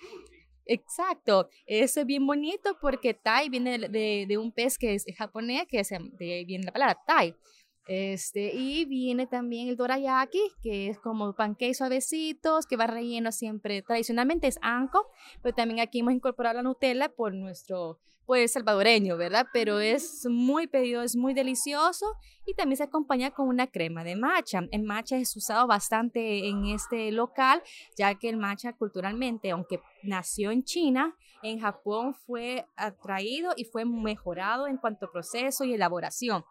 Exacto, 0.65 1.47
eso 1.67 1.99
es 1.99 2.05
bien 2.07 2.25
bonito 2.25 2.75
porque 2.81 3.13
tai 3.13 3.49
viene 3.49 3.77
de, 3.77 4.25
de, 4.27 4.37
un 4.39 4.51
pez 4.51 4.79
que 4.79 4.95
es 4.95 5.05
japonés, 5.15 5.67
que 5.67 5.79
es, 5.79 5.89
de 5.89 6.33
ahí 6.33 6.45
viene 6.45 6.65
la 6.65 6.71
palabra 6.71 6.99
tai. 7.05 7.35
Este, 7.87 8.51
y 8.53 8.85
viene 8.85 9.27
también 9.27 9.67
el 9.67 9.77
dorayaki, 9.77 10.41
que 10.63 10.89
es 10.89 10.99
como 10.99 11.33
pancakes 11.33 11.75
suavecitos, 11.75 12.65
que 12.65 12.77
va 12.77 12.87
relleno 12.87 13.31
siempre, 13.31 13.83
tradicionalmente 13.83 14.47
es 14.47 14.57
anco, 14.61 15.07
pero 15.43 15.53
también 15.53 15.79
aquí 15.79 15.99
hemos 15.99 16.13
incorporado 16.13 16.55
la 16.55 16.63
Nutella 16.63 17.09
por 17.09 17.35
nuestro, 17.35 17.99
pues 18.25 18.53
salvadoreño, 18.53 19.17
¿verdad? 19.17 19.45
Pero 19.53 19.79
es 19.79 20.25
muy 20.27 20.65
pedido, 20.65 21.03
es 21.03 21.15
muy 21.15 21.35
delicioso 21.35 22.07
y 22.47 22.55
también 22.55 22.77
se 22.77 22.83
acompaña 22.83 23.29
con 23.29 23.47
una 23.47 23.67
crema 23.67 24.03
de 24.03 24.15
matcha. 24.15 24.61
El 24.71 24.81
matcha 24.81 25.17
es 25.17 25.35
usado 25.35 25.67
bastante 25.67 26.47
en 26.47 26.65
este 26.65 27.11
local, 27.11 27.61
ya 27.95 28.15
que 28.15 28.29
el 28.29 28.37
matcha 28.37 28.73
culturalmente, 28.73 29.51
aunque 29.51 29.79
nació 30.01 30.49
en 30.49 30.63
China, 30.63 31.15
en 31.43 31.59
Japón 31.59 32.15
fue 32.15 32.65
atraído 32.75 33.53
y 33.55 33.65
fue 33.65 33.85
mejorado 33.85 34.65
en 34.65 34.77
cuanto 34.77 35.05
a 35.05 35.11
proceso 35.11 35.63
y 35.63 35.75
elaboración. 35.75 36.43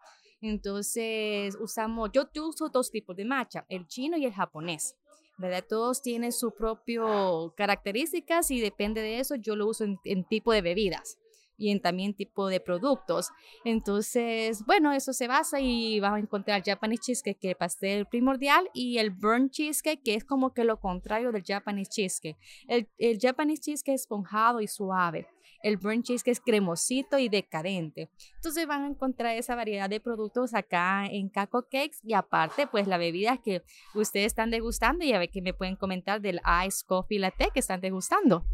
Entonces, 0.49 1.57
usamos, 1.59 2.11
yo 2.13 2.29
uso 2.43 2.69
dos 2.69 2.91
tipos 2.91 3.15
de 3.15 3.25
matcha, 3.25 3.65
el 3.69 3.87
chino 3.87 4.17
y 4.17 4.25
el 4.25 4.33
japonés. 4.33 4.95
¿verdad? 5.37 5.65
Todos 5.67 6.01
tienen 6.01 6.31
sus 6.31 6.53
propias 6.53 7.51
características 7.57 8.51
y 8.51 8.61
depende 8.61 9.01
de 9.01 9.19
eso, 9.19 9.35
yo 9.35 9.55
lo 9.55 9.67
uso 9.67 9.83
en, 9.83 10.23
tipo 10.25 10.53
de 10.53 10.61
bebidas 10.61 11.17
y 11.57 11.71
en 11.71 11.81
también 11.81 12.13
tipo 12.13 12.47
de 12.47 12.59
productos. 12.59 13.31
Entonces, 13.65 14.63
bueno, 14.65 14.93
eso 14.93 15.13
se 15.13 15.27
basa 15.27 15.59
y 15.59 15.99
vamos 15.99 16.17
a 16.17 16.21
encontrar 16.21 16.63
Japanese 16.63 17.01
cheesecake, 17.07 17.39
que 17.39 17.47
es 17.47 17.51
el 17.51 17.57
pastel 17.57 18.05
primordial, 18.05 18.69
y 18.73 18.97
el 18.97 19.09
burnt 19.09 19.51
cheesecake, 19.51 20.03
que 20.03 20.15
es 20.15 20.23
como 20.23 20.53
que 20.53 20.63
lo 20.63 20.79
contrario 20.79 21.31
del 21.31 21.43
Japanese 21.43 21.89
cheesecake. 21.89 22.37
El, 22.67 22.89
el 22.97 23.19
Japanese 23.19 23.61
cheesecake 23.61 23.95
es 23.95 24.01
esponjado 24.01 24.61
y 24.61 24.67
suave 24.67 25.27
el 25.65 25.77
burnt 25.77 26.05
cheese 26.05 26.23
que 26.23 26.29
es 26.29 26.39
cremosito 26.39 27.17
y 27.17 27.27
decadente. 27.27 28.11
Entonces 28.35 28.67
van 28.67 28.83
a 28.83 28.87
encontrar 28.87 29.35
esa 29.35 29.55
variedad 29.55 29.89
de 29.89 29.99
productos 29.99 30.53
acá 30.53 31.07
en 31.07 31.27
Caco 31.27 31.63
Cakes 31.63 31.97
y 32.03 32.13
aparte 32.13 32.67
pues 32.67 32.87
la 32.87 32.99
bebida 32.99 33.37
que 33.37 33.63
ustedes 33.95 34.27
están 34.27 34.51
degustando 34.51 35.03
y 35.03 35.13
a 35.13 35.19
ver 35.19 35.31
qué 35.31 35.41
me 35.41 35.55
pueden 35.55 35.75
comentar 35.75 36.21
del 36.21 36.39
Ice 36.67 36.85
Coffee 36.85 37.17
Latte 37.17 37.49
que 37.51 37.59
están 37.59 37.81
degustando. 37.81 38.45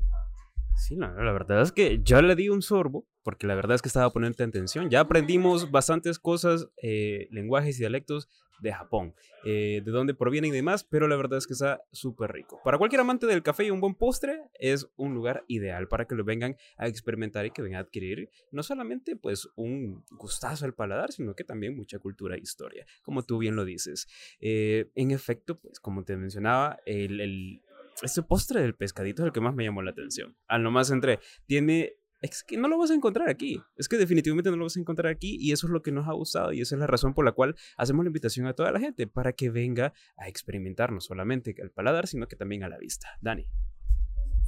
Sí, 0.77 0.95
la, 0.95 1.09
la 1.11 1.33
verdad 1.33 1.61
es 1.61 1.73
que 1.73 1.99
ya 2.01 2.21
le 2.21 2.33
di 2.35 2.47
un 2.47 2.61
sorbo, 2.61 3.05
porque 3.23 3.47
la 3.47 3.55
verdad 3.55 3.75
es 3.75 3.81
que 3.81 3.89
estaba 3.89 4.09
poniendo 4.11 4.43
atención. 4.43 4.89
Ya 4.89 5.01
aprendimos 5.01 5.71
bastantes 5.71 6.19
cosas, 6.19 6.67
eh, 6.81 7.27
lenguajes 7.31 7.77
y 7.77 7.79
dialectos 7.79 8.29
de 8.61 8.71
Japón, 8.71 9.15
eh, 9.43 9.81
de 9.83 9.91
dónde 9.91 10.13
provienen 10.13 10.51
y 10.51 10.53
demás, 10.53 10.83
pero 10.83 11.07
la 11.07 11.15
verdad 11.15 11.39
es 11.39 11.47
que 11.47 11.53
está 11.53 11.81
súper 11.91 12.31
rico. 12.31 12.61
Para 12.63 12.77
cualquier 12.77 13.01
amante 13.01 13.25
del 13.25 13.41
café 13.41 13.65
y 13.65 13.71
un 13.71 13.81
buen 13.81 13.95
postre, 13.95 14.43
es 14.59 14.87
un 14.95 15.13
lugar 15.13 15.43
ideal 15.47 15.87
para 15.87 16.05
que 16.05 16.15
lo 16.15 16.23
vengan 16.23 16.55
a 16.77 16.87
experimentar 16.87 17.45
y 17.45 17.51
que 17.51 17.61
vengan 17.61 17.79
a 17.79 17.83
adquirir 17.83 18.29
no 18.51 18.61
solamente 18.61 19.15
pues 19.15 19.49
un 19.55 20.05
gustazo 20.11 20.65
al 20.65 20.75
paladar, 20.75 21.11
sino 21.11 21.35
que 21.35 21.43
también 21.43 21.75
mucha 21.75 21.97
cultura 21.97 22.35
e 22.35 22.39
historia, 22.39 22.85
como 23.01 23.23
tú 23.23 23.39
bien 23.39 23.55
lo 23.55 23.65
dices. 23.65 24.07
Eh, 24.39 24.91
en 24.95 25.11
efecto, 25.11 25.59
pues 25.59 25.79
como 25.79 26.03
te 26.03 26.15
mencionaba, 26.15 26.79
el, 26.85 27.19
el 27.19 27.61
este 28.03 28.23
postre 28.23 28.61
del 28.61 28.75
pescadito 28.75 29.23
es 29.23 29.27
el 29.27 29.33
que 29.33 29.41
más 29.41 29.53
me 29.53 29.63
llamó 29.63 29.81
la 29.81 29.91
atención. 29.91 30.35
Al 30.47 30.63
nomás 30.63 30.91
entre, 30.91 31.19
tiene 31.45 31.95
es 32.21 32.43
que 32.43 32.57
no 32.57 32.67
lo 32.67 32.77
vas 32.77 32.91
a 32.91 32.93
encontrar 32.93 33.29
aquí. 33.29 33.61
Es 33.75 33.87
que 33.87 33.97
definitivamente 33.97 34.51
no 34.51 34.57
lo 34.57 34.65
vas 34.65 34.77
a 34.77 34.79
encontrar 34.79 35.11
aquí 35.11 35.37
y 35.39 35.51
eso 35.51 35.67
es 35.67 35.73
lo 35.73 35.81
que 35.81 35.91
nos 35.91 36.07
ha 36.07 36.13
gustado 36.13 36.53
y 36.53 36.61
esa 36.61 36.75
es 36.75 36.79
la 36.79 36.87
razón 36.87 37.13
por 37.13 37.25
la 37.25 37.31
cual 37.31 37.55
hacemos 37.77 38.05
la 38.05 38.09
invitación 38.09 38.45
a 38.45 38.53
toda 38.53 38.71
la 38.71 38.79
gente 38.79 39.07
para 39.07 39.33
que 39.33 39.49
venga 39.49 39.93
a 40.17 40.27
experimentar 40.27 40.91
no 40.91 41.01
solamente 41.01 41.55
al 41.61 41.71
paladar, 41.71 42.07
sino 42.07 42.27
que 42.27 42.35
también 42.35 42.63
a 42.63 42.69
la 42.69 42.77
vista. 42.77 43.07
Dani. 43.21 43.47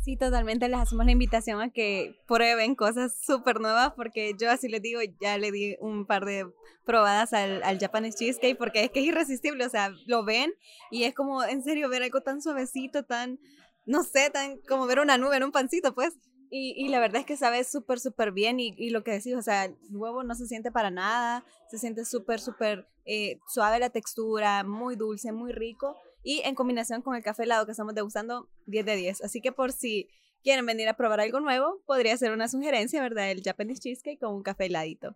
Sí, 0.04 0.18
totalmente 0.18 0.68
les 0.68 0.82
hacemos 0.82 1.06
la 1.06 1.14
invitación 1.14 1.62
a 1.62 1.70
que 1.70 2.20
prueben 2.28 2.76
cosas 2.76 3.18
súper 3.26 3.62
nuevas 3.62 3.94
porque 3.96 4.34
yo 4.38 4.52
así 4.52 4.68
les 4.68 4.82
digo, 4.82 5.00
ya 5.22 5.38
le 5.38 5.50
di 5.50 5.78
un 5.80 6.06
par 6.06 6.26
de 6.26 6.46
probadas 6.86 7.32
al, 7.32 7.64
al 7.64 7.80
Japanese 7.80 8.18
Cheesecake 8.18 8.58
porque 8.58 8.84
es 8.84 8.92
que 8.92 9.00
es 9.00 9.06
irresistible, 9.06 9.66
o 9.66 9.70
sea, 9.70 9.94
lo 10.06 10.26
ven 10.26 10.52
y 10.92 11.06
es 11.06 11.16
como, 11.16 11.42
en 11.46 11.64
serio, 11.64 11.88
ver 11.88 12.04
algo 12.04 12.20
tan 12.20 12.42
suavecito, 12.42 13.04
tan, 13.06 13.40
no 13.86 14.04
sé, 14.04 14.30
tan 14.30 14.58
como 14.68 14.88
ver 14.88 15.00
una 15.00 15.18
nube 15.18 15.38
en 15.38 15.44
un 15.44 15.54
pancito, 15.54 15.96
pues. 15.96 16.14
Y, 16.56 16.76
y 16.78 16.90
la 16.90 17.00
verdad 17.00 17.22
es 17.22 17.26
que 17.26 17.36
sabe 17.36 17.64
súper, 17.64 18.00
súper 18.00 18.32
bien 18.32 18.60
y, 18.60 18.76
y, 18.78 18.92
lo 18.92 19.04
que 19.04 19.10
decís, 19.10 19.34
o 19.36 19.42
sea, 19.42 19.66
el 19.66 19.76
huevo 19.90 20.22
no 20.22 20.36
se 20.36 20.46
siente 20.46 20.72
para 20.72 20.92
nada, 20.92 21.44
se 21.68 21.80
siente 21.80 22.06
súper, 22.06 22.40
súper 22.40 22.88
eh, 23.06 23.40
suave 23.48 23.80
la 23.80 23.90
textura, 23.90 24.64
muy 24.64 24.96
dulce, 24.96 25.32
muy 25.32 25.52
rico 25.52 25.98
y 26.22 26.42
en 26.46 26.54
combinación 26.54 27.02
con 27.02 27.16
el 27.16 27.24
café 27.24 27.46
helado 27.46 27.66
que 27.66 27.72
estamos 27.72 27.96
degustando, 27.96 28.50
10 28.68 28.86
de 28.86 28.96
10. 28.98 29.24
Así 29.24 29.42
que 29.42 29.52
por 29.52 29.72
si 29.72 30.08
quieren 30.44 30.68
venir 30.68 30.88
a 30.90 30.94
probar 30.94 31.22
algo 31.22 31.40
nuevo, 31.40 31.82
podría 31.88 32.16
ser 32.18 32.32
una 32.32 32.48
sugerencia, 32.48 33.02
¿verdad? 33.02 33.32
El 33.32 33.42
Japanese 33.42 33.82
Cheesecake 33.82 34.20
con 34.20 34.36
un 34.36 34.44
café 34.44 34.68
heladito. 34.68 35.16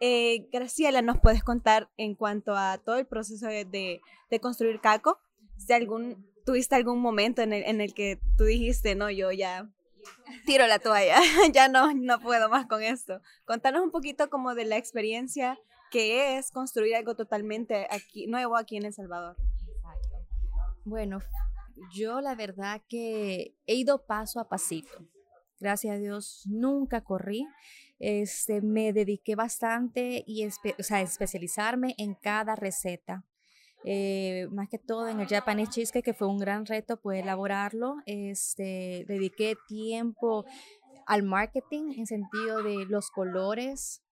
Eh, 0.00 0.48
Graciela, 0.50 1.02
¿nos 1.02 1.20
puedes 1.20 1.44
contar 1.44 1.90
en 1.98 2.14
cuanto 2.14 2.56
a 2.56 2.78
todo 2.78 2.96
el 2.96 3.04
proceso 3.04 3.46
de, 3.46 3.66
de, 4.30 4.40
construir 4.40 4.80
Caco? 4.80 5.18
Si 5.58 5.70
algún, 5.74 6.26
tuviste 6.46 6.76
algún 6.76 7.00
momento 7.00 7.42
en 7.42 7.52
el, 7.52 7.64
en 7.64 7.82
el 7.82 7.92
que 7.92 8.18
tú 8.38 8.44
dijiste, 8.44 8.94
no, 8.94 9.10
yo 9.10 9.32
ya 9.32 9.68
tiro 10.46 10.66
la 10.66 10.78
toalla, 10.78 11.18
ya 11.52 11.68
no, 11.68 11.92
no 11.94 12.20
puedo 12.20 12.48
más 12.48 12.66
con 12.66 12.82
esto. 12.82 13.20
Contanos 13.44 13.82
un 13.82 13.90
poquito 13.90 14.30
como 14.30 14.54
de 14.54 14.64
la 14.64 14.76
experiencia 14.76 15.58
que 15.90 16.38
es 16.38 16.50
construir 16.50 16.94
algo 16.96 17.14
totalmente 17.14 17.86
aquí, 17.90 18.26
nuevo 18.26 18.56
aquí 18.56 18.76
en 18.76 18.86
El 18.86 18.92
Salvador. 18.92 19.36
Bueno, 20.84 21.20
yo 21.92 22.20
la 22.20 22.34
verdad 22.34 22.82
que 22.88 23.54
he 23.66 23.74
ido 23.74 24.06
paso 24.06 24.40
a 24.40 24.48
pasito. 24.48 25.06
Gracias 25.60 25.96
a 25.96 25.98
Dios 25.98 26.42
nunca 26.46 27.02
corrí. 27.02 27.46
Este, 27.98 28.62
me 28.62 28.92
dediqué 28.92 29.34
bastante 29.34 30.22
y 30.26 30.44
especializarme 30.44 31.94
en 31.98 32.14
cada 32.14 32.54
receta. 32.54 33.24
Eh, 33.84 34.48
más 34.50 34.68
que 34.68 34.78
todo 34.78 35.08
en 35.08 35.20
el 35.20 35.28
Japanese 35.28 35.70
cheesecake, 35.70 36.04
que 36.04 36.14
fue 36.14 36.28
un 36.28 36.38
gran 36.38 36.66
reto 36.66 37.00
poder 37.00 37.24
elaborarlo. 37.24 37.96
Este, 38.06 39.04
dediqué 39.06 39.54
tiempo 39.68 40.44
al 41.06 41.22
marketing 41.22 41.94
en 41.96 42.06
sentido 42.06 42.62
de 42.62 42.84
los 42.86 43.10
colores, 43.10 44.02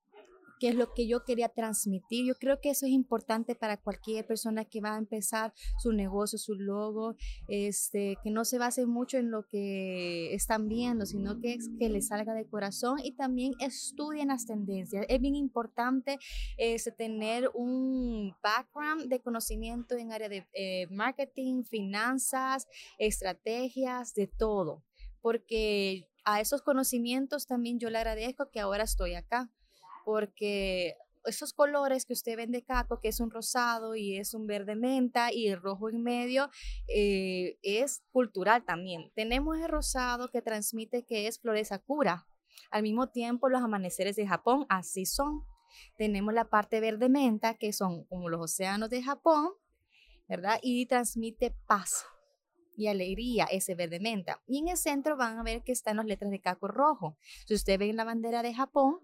qué 0.58 0.68
es 0.68 0.74
lo 0.74 0.92
que 0.94 1.06
yo 1.06 1.24
quería 1.24 1.48
transmitir. 1.48 2.26
Yo 2.26 2.34
creo 2.34 2.60
que 2.60 2.70
eso 2.70 2.86
es 2.86 2.92
importante 2.92 3.54
para 3.54 3.76
cualquier 3.76 4.26
persona 4.26 4.64
que 4.64 4.80
va 4.80 4.94
a 4.94 4.98
empezar 4.98 5.52
su 5.78 5.92
negocio, 5.92 6.38
su 6.38 6.54
logo, 6.54 7.16
este, 7.48 8.16
que 8.22 8.30
no 8.30 8.44
se 8.44 8.58
base 8.58 8.86
mucho 8.86 9.18
en 9.18 9.30
lo 9.30 9.46
que 9.46 10.34
están 10.34 10.68
viendo, 10.68 11.06
sino 11.06 11.40
que, 11.40 11.58
que 11.78 11.88
les 11.88 12.08
salga 12.08 12.34
de 12.34 12.46
corazón 12.46 12.98
y 13.02 13.12
también 13.12 13.52
estudien 13.60 14.28
las 14.28 14.46
tendencias. 14.46 15.04
Es 15.08 15.20
bien 15.20 15.34
importante 15.34 16.18
este, 16.56 16.92
tener 16.92 17.50
un 17.54 18.34
background 18.42 19.08
de 19.08 19.20
conocimiento 19.20 19.96
en 19.96 20.12
área 20.12 20.28
de 20.28 20.46
eh, 20.54 20.86
marketing, 20.90 21.64
finanzas, 21.64 22.66
estrategias, 22.98 24.14
de 24.14 24.26
todo, 24.26 24.82
porque 25.20 26.08
a 26.24 26.40
esos 26.40 26.62
conocimientos 26.62 27.46
también 27.46 27.78
yo 27.78 27.90
le 27.90 27.98
agradezco 27.98 28.50
que 28.50 28.60
ahora 28.60 28.84
estoy 28.84 29.14
acá 29.14 29.50
porque 30.06 30.96
esos 31.24 31.52
colores 31.52 32.06
que 32.06 32.12
usted 32.12 32.36
ven 32.36 32.52
de 32.52 32.62
caco, 32.62 33.00
que 33.00 33.08
es 33.08 33.18
un 33.18 33.28
rosado 33.28 33.96
y 33.96 34.16
es 34.16 34.34
un 34.34 34.46
verde 34.46 34.76
menta 34.76 35.32
y 35.32 35.48
el 35.48 35.60
rojo 35.60 35.90
en 35.90 36.00
medio, 36.00 36.48
eh, 36.86 37.58
es 37.62 38.04
cultural 38.12 38.64
también. 38.64 39.10
Tenemos 39.16 39.58
el 39.58 39.68
rosado 39.68 40.30
que 40.30 40.42
transmite 40.42 41.04
que 41.04 41.26
es 41.26 41.40
flores 41.40 41.68
sakura. 41.68 42.28
Al 42.70 42.84
mismo 42.84 43.08
tiempo, 43.08 43.48
los 43.48 43.62
amaneceres 43.62 44.14
de 44.14 44.28
Japón 44.28 44.64
así 44.68 45.06
son. 45.06 45.42
Tenemos 45.98 46.32
la 46.32 46.48
parte 46.48 46.78
verde 46.78 47.08
menta, 47.08 47.54
que 47.54 47.72
son 47.72 48.04
como 48.04 48.28
los 48.28 48.40
océanos 48.40 48.90
de 48.90 49.02
Japón, 49.02 49.50
¿verdad? 50.28 50.60
Y 50.62 50.86
transmite 50.86 51.52
paz 51.66 52.04
y 52.76 52.86
alegría 52.86 53.46
ese 53.50 53.74
verde 53.74 53.98
menta. 53.98 54.40
Y 54.46 54.58
en 54.58 54.68
el 54.68 54.76
centro 54.76 55.16
van 55.16 55.36
a 55.36 55.42
ver 55.42 55.64
que 55.64 55.72
están 55.72 55.96
las 55.96 56.06
letras 56.06 56.30
de 56.30 56.40
caco 56.40 56.68
rojo. 56.68 57.18
Si 57.48 57.54
usted 57.54 57.76
ve 57.76 57.90
en 57.90 57.96
la 57.96 58.04
bandera 58.04 58.44
de 58.44 58.54
Japón, 58.54 59.00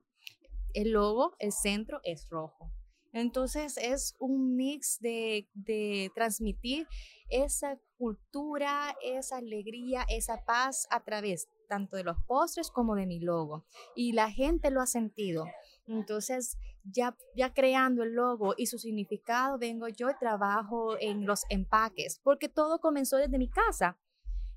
el 0.75 0.93
logo, 0.93 1.37
el 1.39 1.53
centro 1.53 2.01
es 2.05 2.29
rojo. 2.29 2.71
Entonces 3.13 3.77
es 3.77 4.17
un 4.19 4.57
mix 4.57 4.99
de, 5.01 5.47
de, 5.53 6.11
transmitir 6.15 6.87
esa 7.29 7.79
cultura, 7.99 8.97
esa 9.03 9.37
alegría, 9.37 10.07
esa 10.09 10.45
paz 10.47 10.87
a 10.91 11.05
través 11.05 11.49
tanto 11.69 11.97
de 11.97 12.05
los 12.05 12.17
postres 12.27 12.71
como 12.71 12.95
de 12.95 13.07
mi 13.07 13.21
logo. 13.21 13.65
Y 13.95 14.13
la 14.13 14.31
gente 14.31 14.71
lo 14.71 14.81
ha 14.81 14.87
sentido. 14.87 15.47
Entonces, 15.87 16.59
ya, 16.85 17.17
ya 17.35 17.55
creando 17.55 18.03
el 18.03 18.13
logo 18.13 18.55
y 18.57 18.67
su 18.67 18.79
significado, 18.79 19.59
vengo 19.59 19.89
yo 19.89 20.11
y 20.11 20.19
trabajo 20.19 20.97
en 21.01 21.27
los 21.27 21.45
empaques, 21.49 22.21
porque 22.23 22.49
todo 22.49 22.79
comenzó 22.79 23.17
desde 23.17 23.39
mi 23.39 23.49
casa. 23.49 23.99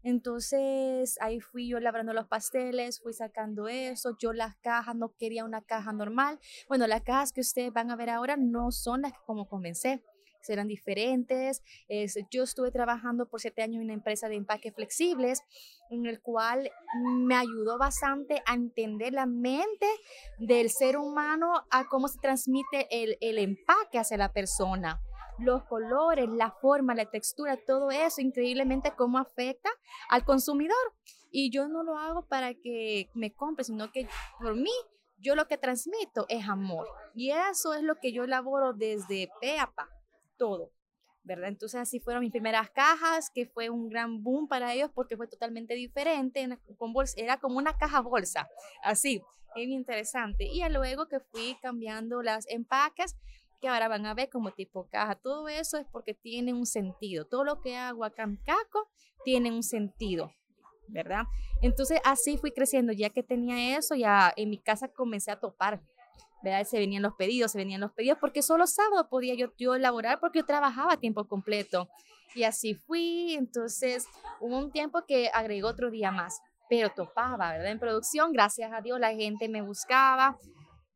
Entonces 0.06 1.18
ahí 1.20 1.40
fui 1.40 1.68
yo 1.68 1.80
labrando 1.80 2.14
los 2.14 2.28
pasteles, 2.28 3.02
fui 3.02 3.12
sacando 3.12 3.68
eso, 3.68 4.16
yo 4.20 4.34
las 4.34 4.56
cajas, 4.58 4.96
no 4.96 5.16
quería 5.18 5.44
una 5.44 5.64
caja 5.64 5.94
normal. 5.94 6.40
Bueno, 6.68 6.86
las 6.86 7.02
cajas 7.02 7.34
que 7.34 7.42
ustedes 7.42 7.74
van 7.74 7.90
a 7.90 7.96
ver 7.96 8.12
ahora 8.12 8.38
no 8.38 8.72
son 8.72 9.02
las 9.02 9.14
que 9.14 9.20
como 9.26 9.48
comencé, 9.48 10.04
serán 10.42 10.68
diferentes. 10.68 11.64
Es, 11.88 12.20
yo 12.30 12.44
estuve 12.44 12.70
trabajando 12.70 13.28
por 13.28 13.42
siete 13.42 13.64
años 13.64 13.78
en 13.78 13.86
una 13.86 13.94
empresa 13.94 14.30
de 14.30 14.36
empaques 14.36 14.76
flexibles, 14.76 15.42
en 15.90 16.06
el 16.06 16.22
cual 16.22 16.70
me 17.02 17.36
ayudó 17.36 17.80
bastante 17.80 18.44
a 18.46 18.54
entender 18.54 19.12
la 19.12 19.26
mente 19.26 19.88
del 20.38 20.70
ser 20.70 20.98
humano, 20.98 21.66
a 21.72 21.86
cómo 21.86 22.08
se 22.10 22.20
transmite 22.20 22.88
el, 22.92 23.18
el 23.22 23.40
empaque 23.40 23.98
hacia 23.98 24.18
la 24.18 24.32
persona 24.32 25.02
los 25.40 25.64
colores, 25.64 26.30
la 26.30 26.52
forma, 26.52 26.96
la 26.96 27.06
textura, 27.06 27.58
todo 27.58 27.92
eso, 27.92 28.22
increíblemente 28.22 28.94
cómo 28.96 29.18
afecta 29.18 29.70
al 30.10 30.24
consumidor. 30.24 30.78
Y 31.32 31.52
yo 31.52 31.68
no 31.68 31.84
lo 31.84 31.98
hago 31.98 32.26
para 32.28 32.54
que 32.54 33.10
me 33.14 33.34
compre, 33.34 33.66
sino 33.66 33.92
que 33.92 34.08
por 34.40 34.56
mí, 34.56 34.72
yo 35.18 35.36
lo 35.36 35.48
que 35.48 35.58
transmito 35.58 36.26
es 36.30 36.48
amor. 36.48 36.88
Y 37.14 37.32
eso 37.32 37.74
es 37.74 37.82
lo 37.82 37.96
que 37.96 38.14
yo 38.14 38.24
elaboro 38.24 38.74
desde 38.74 39.30
pe 39.42 39.60
a 39.60 39.68
pa, 39.68 39.90
todo. 40.38 40.72
¿verdad? 41.26 41.50
Entonces 41.50 41.82
así 41.82 42.00
fueron 42.00 42.22
mis 42.22 42.32
primeras 42.32 42.70
cajas, 42.70 43.32
que 43.32 43.48
fue 43.48 43.70
un 43.70 43.90
gran 43.90 44.24
boom 44.24 44.48
para 44.48 44.74
ellos 44.74 44.92
porque 44.94 45.18
fue 45.18 45.28
totalmente 45.28 45.74
diferente, 45.74 46.48
con 46.78 46.94
bolsa, 46.94 47.16
era 47.18 47.40
como 47.40 47.58
una 47.58 47.76
caja 47.78 48.00
bolsa, 48.02 48.48
así, 48.84 49.24
bien 49.56 49.72
interesante. 49.72 50.46
Y 50.46 50.62
luego 50.70 51.08
que 51.08 51.20
fui 51.20 51.58
cambiando 51.62 52.22
las 52.22 52.48
empaques, 52.48 53.18
que 53.66 53.70
ahora 53.70 53.88
van 53.88 54.06
a 54.06 54.14
ver 54.14 54.30
como 54.30 54.52
tipo 54.52 54.88
caja. 54.92 55.16
Todo 55.16 55.50
eso 55.50 55.78
es 55.78 55.88
porque 55.92 56.14
tiene 56.14 56.54
un 56.54 56.68
sentido. 56.68 57.26
Todo 57.26 57.44
lo 57.44 57.62
que 57.62 57.76
hago 57.76 58.04
acá 58.04 58.22
en 58.22 58.36
Caco 58.36 58.92
tiene 59.24 59.52
un 59.52 59.64
sentido, 59.64 60.32
¿verdad? 60.88 61.24
Entonces 61.64 62.00
así 62.04 62.38
fui 62.38 62.52
creciendo. 62.52 62.94
Ya 62.94 63.10
que 63.10 63.24
tenía 63.24 63.76
eso, 63.76 63.96
ya 63.96 64.32
en 64.38 64.52
mi 64.52 64.60
casa 64.60 64.88
comencé 64.90 65.32
a 65.32 65.40
topar. 65.40 65.82
¿verdad? 66.44 66.64
Se 66.64 66.78
venían 66.78 67.02
los 67.02 67.16
pedidos, 67.16 67.54
se 67.54 67.58
venían 67.58 67.82
los 67.82 67.92
pedidos, 67.94 68.20
porque 68.22 68.44
solo 68.44 68.68
sábado 68.68 69.10
podía 69.10 69.34
yo, 69.34 69.52
yo 69.58 69.74
elaborar 69.74 70.20
porque 70.20 70.40
yo 70.40 70.46
trabajaba 70.46 70.94
a 70.94 70.98
tiempo 70.98 71.28
completo. 71.28 71.90
Y 72.36 72.44
así 72.44 72.76
fui, 72.76 73.34
entonces 73.34 74.06
hubo 74.40 74.60
un 74.60 74.72
tiempo 74.72 75.06
que 75.08 75.32
agregó 75.34 75.70
otro 75.70 75.90
día 75.90 76.12
más, 76.12 76.40
pero 76.70 76.92
topaba, 76.92 77.54
¿verdad? 77.54 77.72
En 77.72 77.80
producción, 77.80 78.32
gracias 78.32 78.72
a 78.72 78.82
Dios, 78.82 79.00
la 79.00 79.16
gente 79.16 79.50
me 79.50 79.64
buscaba. 79.64 80.38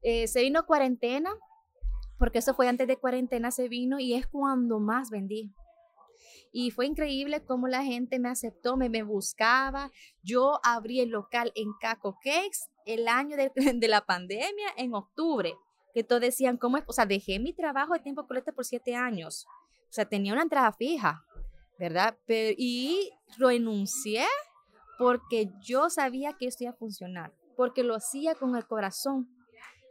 Eh, 0.04 0.28
se 0.28 0.42
vino 0.42 0.68
cuarentena, 0.68 1.32
porque 2.20 2.40
eso 2.40 2.54
fue 2.54 2.68
antes 2.68 2.88
de 2.88 2.98
cuarentena, 2.98 3.50
se 3.50 3.70
vino 3.70 3.98
y 3.98 4.14
es 4.14 4.28
cuando 4.28 4.80
más 4.80 5.10
vendí. 5.10 5.54
Y 6.52 6.72
fue 6.72 6.86
increíble 6.86 7.44
cómo 7.46 7.68
la 7.68 7.84
gente 7.84 8.20
me 8.20 8.30
aceptó, 8.30 8.76
me, 8.76 8.90
me 8.90 9.04
buscaba. 9.04 9.90
Yo 10.22 10.60
abrí 10.64 11.00
el 11.00 11.10
local 11.10 11.52
en 11.56 11.72
Caco 11.80 12.18
Cakes 12.24 12.70
el 12.86 13.08
año 13.08 13.38
de, 13.56 13.88
la 13.88 14.06
pandemia, 14.06 14.68
en 14.76 14.94
octubre, 14.94 15.56
que 15.94 16.04
todos 16.04 16.22
decían, 16.22 16.58
¿cómo 16.58 16.78
es? 16.78 16.84
O 16.88 16.94
sea, 16.94 17.06
dejé 17.06 17.40
mi 17.40 17.54
trabajo 17.54 17.94
de 17.94 18.00
tiempo 18.00 18.22
completo 18.22 18.52
por 18.54 18.66
siete 18.66 18.96
años. 18.96 19.46
O 19.90 19.94
sea, 19.94 20.06
tenía 20.06 20.34
una 20.34 20.42
entrada 20.42 20.72
fija, 20.74 21.24
¿verdad? 21.80 22.18
Pero, 22.26 22.56
y 22.58 23.12
renuncié 23.38 24.26
porque 24.98 25.52
yo 25.62 25.90
sabía 25.90 26.34
que 26.34 26.48
esto 26.48 26.66
iba 26.66 26.74
a 26.74 26.76
funcionar, 26.76 27.34
porque 27.56 27.84
lo 27.84 27.96
hacía 27.96 28.36
con 28.36 28.56
el 28.58 28.68
corazón 28.68 29.30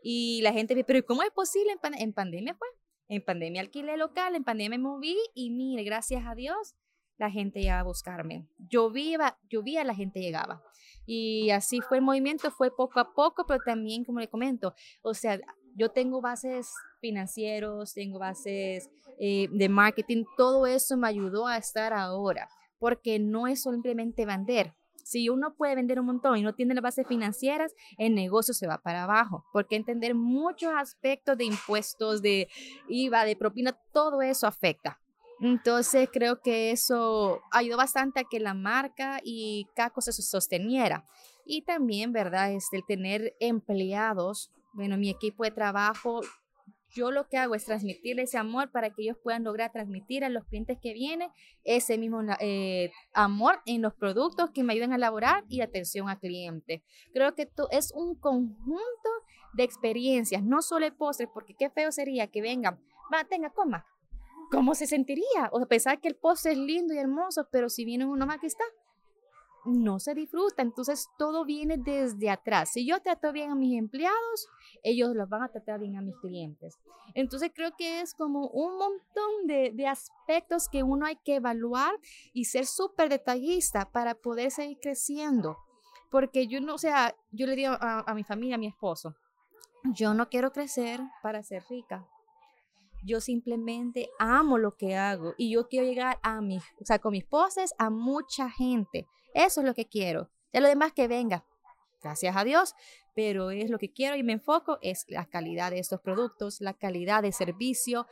y 0.03 0.41
la 0.43 0.53
gente, 0.53 0.83
pero 0.85 1.05
¿cómo 1.05 1.23
es 1.23 1.31
posible 1.31 1.73
en, 1.99 2.13
pandemia? 2.13 2.57
Pues 2.57 2.71
en 3.09 3.25
pandemia 3.25 3.63
alquilé 3.63 3.97
local, 3.97 4.35
en 4.35 4.45
pandemia 4.45 4.79
me 4.79 4.83
moví 4.83 5.17
y 5.35 5.51
mire, 5.51 5.83
gracias 5.85 6.25
a 6.27 6.35
Dios, 6.35 6.75
la 7.17 7.31
gente 7.31 7.61
llegaba 7.61 7.81
a 7.81 7.85
buscarme. 7.85 8.49
Llovía, 8.59 9.39
llovía, 9.49 9.85
la 9.85 9.95
gente 9.95 10.21
llegaba. 10.21 10.63
Y 11.05 11.51
así 11.51 11.81
fue 11.81 11.99
el 11.99 12.05
movimiento, 12.05 12.51
fue 12.51 12.75
poco 12.75 13.01
a 13.01 13.15
poco, 13.15 13.45
pero 13.47 13.61
también, 13.65 14.05
como 14.05 14.21
le 14.21 14.29
comento, 14.29 14.75
o 15.03 15.15
sea, 15.15 15.41
yo 15.75 15.91
tengo 15.91 16.21
bases 16.21 16.71
financieros, 17.01 17.95
tengo 17.95 18.19
bases 18.19 18.91
eh, 19.19 19.49
de 19.51 19.69
marketing, 19.69 20.25
todo 20.37 20.67
eso 20.67 20.97
me 20.97 21.09
ayudó 21.09 21.47
a 21.47 21.57
estar 21.57 21.93
ahora, 21.93 22.49
porque 22.79 23.19
no 23.19 23.47
es 23.47 23.63
simplemente 23.63 24.27
vender. 24.27 24.75
Si 25.09 25.31
uno 25.31 25.55
puede 25.55 25.75
vender 25.75 25.99
un 25.99 26.05
montón 26.05 26.37
y 26.37 26.43
no 26.43 26.55
tiene 26.55 26.75
las 26.75 26.83
bases 26.83 27.07
financieras, 27.07 27.75
el 27.97 28.15
negocio 28.15 28.53
se 28.53 28.67
va 28.67 28.77
para 28.77 29.05
abajo, 29.05 29.43
porque 29.55 29.75
entender 29.75 30.15
muchos 30.15 30.71
aspectos 30.77 31.39
de 31.39 31.47
impuestos, 31.47 32.21
de 32.21 32.47
IVA, 32.91 33.25
de 33.25 33.35
propina, 33.35 33.73
todo 33.95 34.21
eso 34.21 34.47
afecta. 34.47 35.01
Entonces 35.41 36.11
creo 36.13 36.43
que 36.43 36.73
eso 36.73 37.41
ayudó 37.51 37.79
bastante 37.79 38.21
a 38.21 38.25
que 38.25 38.39
la 38.39 38.53
marca 38.53 39.21
y 39.25 39.67
Caco 39.75 40.03
se 40.03 40.13
sosteniera. 40.13 41.07
Y 41.47 41.63
también, 41.63 42.13
¿verdad? 42.13 42.53
Es 42.53 42.67
el 42.73 42.85
tener 42.85 43.35
empleados 43.41 44.51
bueno, 44.79 44.97
mi 44.97 45.11
equipo 45.11 45.43
de 45.43 45.51
trabajo, 45.51 46.21
yo 46.91 47.11
lo 47.11 47.29
que 47.29 47.37
hago 47.37 47.55
es 47.55 47.65
transmitirle 47.65 48.23
ese 48.23 48.39
amor 48.39 48.71
para 48.71 48.91
que 48.91 49.03
ellos 49.03 49.17
puedan 49.23 49.45
lograr 49.45 49.73
transmitir 49.73 50.25
a 50.25 50.29
los 50.29 50.45
clientes 50.45 50.79
que 50.81 50.93
vienen 50.93 51.31
ese 51.65 51.99
mismo 51.99 52.23
eh, 52.41 52.91
amor 53.13 53.61
en 53.67 53.83
los 53.83 53.95
productos 53.95 54.51
que 54.51 54.63
me 54.63 54.73
ayudan 54.73 54.93
a 54.93 54.97
elaborar 54.97 55.45
y 55.49 55.61
atención 55.61 56.09
al 56.09 56.19
cliente. 56.19 56.83
Creo 57.13 57.35
que 57.35 57.49
es 57.71 57.93
un 57.95 58.15
conjunto 58.15 59.11
de 59.53 59.65
experiencias, 59.65 60.43
no 60.43 60.63
solo 60.63 60.87
el 60.87 60.95
postre, 60.95 61.27
porque 61.27 61.55
qué 61.55 61.71
feo 61.71 61.93
sería 61.93 62.27
que 62.29 62.41
vengan, 62.41 62.79
va, 63.13 63.25
tenga, 63.25 63.51
coma. 63.51 63.85
¿Cómo 64.51 64.75
se 64.75 64.87
sentiría? 64.87 65.51
O 65.53 65.67
pensar 65.67 66.01
que 66.01 66.09
el 66.09 66.17
postre 66.17 66.53
es 66.53 66.59
lindo 66.59 66.95
y 66.95 66.99
hermoso, 66.99 67.49
pero 67.53 67.69
si 67.69 67.85
viene 67.85 68.07
uno 68.07 68.25
más 68.27 68.39
que 68.41 68.47
está, 68.47 68.65
no 69.65 69.99
se 69.99 70.15
disfruta. 70.15 70.63
Entonces 70.63 71.09
todo 71.19 71.45
viene 71.45 71.77
desde 71.79 72.31
atrás. 72.31 72.71
Si 72.73 72.87
yo 72.87 73.01
trato 73.01 73.33
bien 73.33 73.51
a 73.51 73.55
mis 73.55 73.79
empleados, 73.79 74.49
ellos 74.83 75.15
los 75.15 75.29
van 75.29 75.43
a 75.43 75.49
tratar 75.49 75.81
bien 75.81 75.97
a 75.97 76.03
mis 76.03 76.17
clientes. 76.17 76.79
Entonces 77.15 77.51
creo 77.55 77.73
que 77.77 78.01
es 78.01 78.15
como 78.15 78.49
un 78.49 78.79
montón 78.79 79.47
de, 79.47 79.87
aspectos 79.87 80.69
que 80.69 80.83
uno 80.83 81.07
hay 81.07 81.17
que 81.17 81.37
evaluar 81.37 81.95
y 82.33 82.45
ser 82.45 82.67
súper 82.67 83.09
detallista 83.09 83.91
para 83.91 84.15
poder 84.15 84.51
seguir 84.51 84.79
creciendo. 84.81 85.57
Porque 86.11 86.47
yo 86.47 86.61
no, 86.61 86.75
o 86.75 86.79
sea, 86.79 87.15
yo 87.33 87.47
le 87.47 87.57
digo 87.57 87.73
a, 87.73 88.01
a 88.01 88.15
mi 88.15 88.25
familia, 88.25 88.57
a 88.57 88.59
mi 88.59 88.67
esposo, 88.67 89.15
yo 89.85 90.15
no 90.15 90.29
quiero 90.29 90.53
crecer 90.53 91.01
para 91.23 91.43
ser 91.43 91.63
rica. 91.69 92.07
Yo 93.05 93.21
simplemente 93.21 94.11
amo 94.19 94.59
lo 94.59 94.77
que 94.77 94.97
hago 94.97 95.35
y 95.37 95.53
yo 95.53 95.69
quiero 95.69 95.87
llegar 95.87 96.19
a 96.23 96.41
mis, 96.41 96.63
o 96.81 96.85
sea, 96.85 96.99
con 96.99 97.13
mis 97.13 97.25
poses 97.25 97.75
a 97.79 97.91
mucha 97.91 98.51
gente. 98.51 99.07
Eso 99.35 99.61
es 99.61 99.67
lo 99.67 99.75
que 99.75 99.87
quiero. 99.87 100.31
Ya 100.53 100.61
lo 100.61 100.69
demás 100.69 100.93
que 100.93 101.09
venga, 101.09 101.45
gracias 102.03 102.37
a 102.37 102.45
Dios, 102.45 102.75
pero 103.15 103.51
es 103.51 103.71
lo 103.71 103.79
que 103.79 103.93
quiero 103.93 104.17
y 104.17 104.23
me 104.23 104.35
enfoco 104.35 104.79
es 104.81 105.05
la 105.09 105.27
calidad 105.27 105.71
de 105.71 105.79
estos 105.79 106.01
productos, 106.01 106.61
la 106.61 106.75
calidad 106.75 107.23
de 107.23 107.33
servicio, 107.33 108.07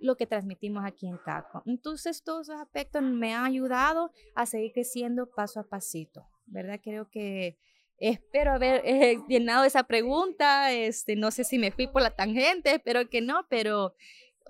lo 0.00 0.16
que 0.16 0.26
transmitimos 0.26 0.84
aquí 0.84 1.06
en 1.06 1.16
CACO. 1.16 1.62
Entonces, 1.64 2.22
todos 2.24 2.48
esos 2.48 2.60
aspectos 2.60 3.02
me 3.02 3.34
han 3.34 3.44
ayudado 3.44 4.10
a 4.34 4.46
seguir 4.46 4.72
creciendo 4.72 5.30
paso 5.30 5.60
a 5.60 5.68
pasito, 5.68 6.26
¿verdad? 6.46 6.80
Creo 6.82 7.08
que 7.08 7.56
espero 7.98 8.52
haber 8.52 8.82
eh, 8.84 9.18
llenado 9.28 9.64
esa 9.64 9.84
pregunta, 9.84 10.72
este, 10.72 11.14
no 11.16 11.30
sé 11.30 11.44
si 11.44 11.58
me 11.58 11.70
fui 11.70 11.86
por 11.86 12.02
la 12.02 12.14
tangente, 12.14 12.74
espero 12.74 13.08
que 13.08 13.20
no, 13.20 13.46
pero, 13.48 13.94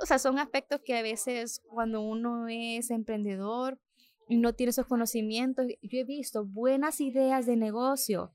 o 0.00 0.06
sea, 0.06 0.18
son 0.18 0.38
aspectos 0.38 0.80
que 0.84 0.96
a 0.96 1.02
veces 1.02 1.60
cuando 1.68 2.00
uno 2.00 2.48
es 2.48 2.90
emprendedor, 2.90 3.78
no 4.37 4.55
tiene 4.55 4.71
esos 4.71 4.87
conocimientos. 4.87 5.66
Yo 5.83 5.99
he 5.99 6.05
visto 6.05 6.45
buenas 6.45 7.01
ideas 7.01 7.47
de 7.47 7.57
negocio, 7.57 8.33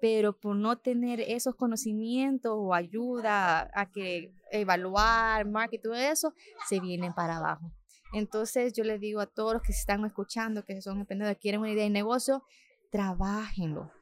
pero 0.00 0.38
por 0.38 0.56
no 0.56 0.78
tener 0.78 1.20
esos 1.20 1.54
conocimientos 1.54 2.52
o 2.54 2.74
ayuda 2.74 3.70
a 3.74 3.90
que 3.90 4.32
evaluar, 4.50 5.46
marketing, 5.46 5.82
todo 5.82 5.94
eso, 5.94 6.34
se 6.68 6.80
vienen 6.80 7.12
para 7.12 7.36
abajo. 7.36 7.72
Entonces 8.12 8.72
yo 8.72 8.82
les 8.82 9.00
digo 9.00 9.20
a 9.20 9.26
todos 9.26 9.54
los 9.54 9.62
que 9.62 9.72
están 9.72 10.04
escuchando, 10.04 10.64
que 10.64 10.80
son 10.82 10.98
emprendedores, 10.98 11.38
quieren 11.38 11.60
una 11.60 11.70
idea 11.70 11.84
de 11.84 11.90
negocio, 11.90 12.42
trabajenlo, 12.90 13.92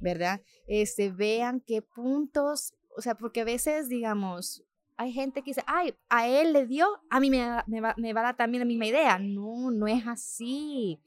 ¿verdad? 0.00 0.42
Este, 0.66 1.10
vean 1.10 1.60
qué 1.60 1.82
puntos, 1.82 2.74
o 2.96 3.02
sea, 3.02 3.16
porque 3.16 3.40
a 3.40 3.44
veces, 3.44 3.88
digamos, 3.88 4.64
hay 4.98 5.12
gente 5.12 5.42
que 5.42 5.50
dice, 5.50 5.62
ay, 5.66 5.94
a 6.08 6.26
él 6.26 6.52
le 6.52 6.66
dio, 6.66 6.86
a 7.08 7.20
mí 7.20 7.30
me, 7.30 7.46
me, 7.68 7.80
va, 7.80 7.94
me 7.96 8.12
va 8.12 8.20
a 8.20 8.24
dar 8.24 8.36
también 8.36 8.60
la 8.60 8.66
misma 8.66 8.86
idea. 8.86 9.18
No, 9.20 9.70
no 9.70 9.86
es 9.86 10.04
así. 10.06 11.00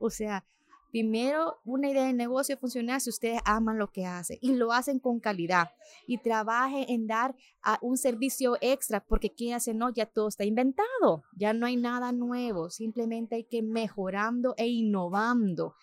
O 0.00 0.10
sea, 0.10 0.44
primero 0.90 1.60
una 1.64 1.88
idea 1.88 2.06
de 2.06 2.12
negocio 2.12 2.56
funciona 2.56 2.98
si 2.98 3.10
ustedes 3.10 3.40
aman 3.44 3.78
lo 3.78 3.92
que 3.92 4.04
hacen 4.04 4.38
y 4.40 4.54
lo 4.54 4.72
hacen 4.72 4.98
con 4.98 5.20
calidad 5.20 5.70
y 6.08 6.18
trabajen 6.18 6.86
en 6.88 7.06
dar 7.06 7.36
a 7.62 7.78
un 7.82 7.96
servicio 7.96 8.56
extra 8.60 9.04
porque 9.04 9.32
hace 9.54 9.74
no, 9.74 9.92
ya 9.92 10.06
todo 10.06 10.26
está 10.26 10.44
inventado, 10.44 11.22
ya 11.36 11.52
no 11.52 11.66
hay 11.66 11.76
nada 11.76 12.10
nuevo, 12.10 12.68
simplemente 12.70 13.36
hay 13.36 13.44
que 13.44 13.62
mejorando 13.62 14.54
e 14.56 14.66
innovando. 14.66 15.74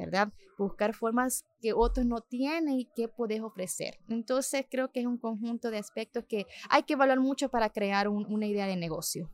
¿Verdad? 0.00 0.32
Buscar 0.58 0.94
formas 0.94 1.44
que 1.60 1.72
otros 1.72 2.06
no 2.06 2.20
tienen 2.20 2.80
y 2.80 2.88
que 2.94 3.08
puedes 3.08 3.40
ofrecer. 3.40 3.98
Entonces, 4.08 4.66
creo 4.70 4.90
que 4.92 5.00
es 5.00 5.06
un 5.06 5.18
conjunto 5.18 5.70
de 5.70 5.78
aspectos 5.78 6.24
que 6.28 6.46
hay 6.68 6.82
que 6.82 6.94
evaluar 6.94 7.20
mucho 7.20 7.48
para 7.48 7.70
crear 7.70 8.08
una 8.08 8.46
idea 8.46 8.66
de 8.66 8.76
negocio. 8.76 9.30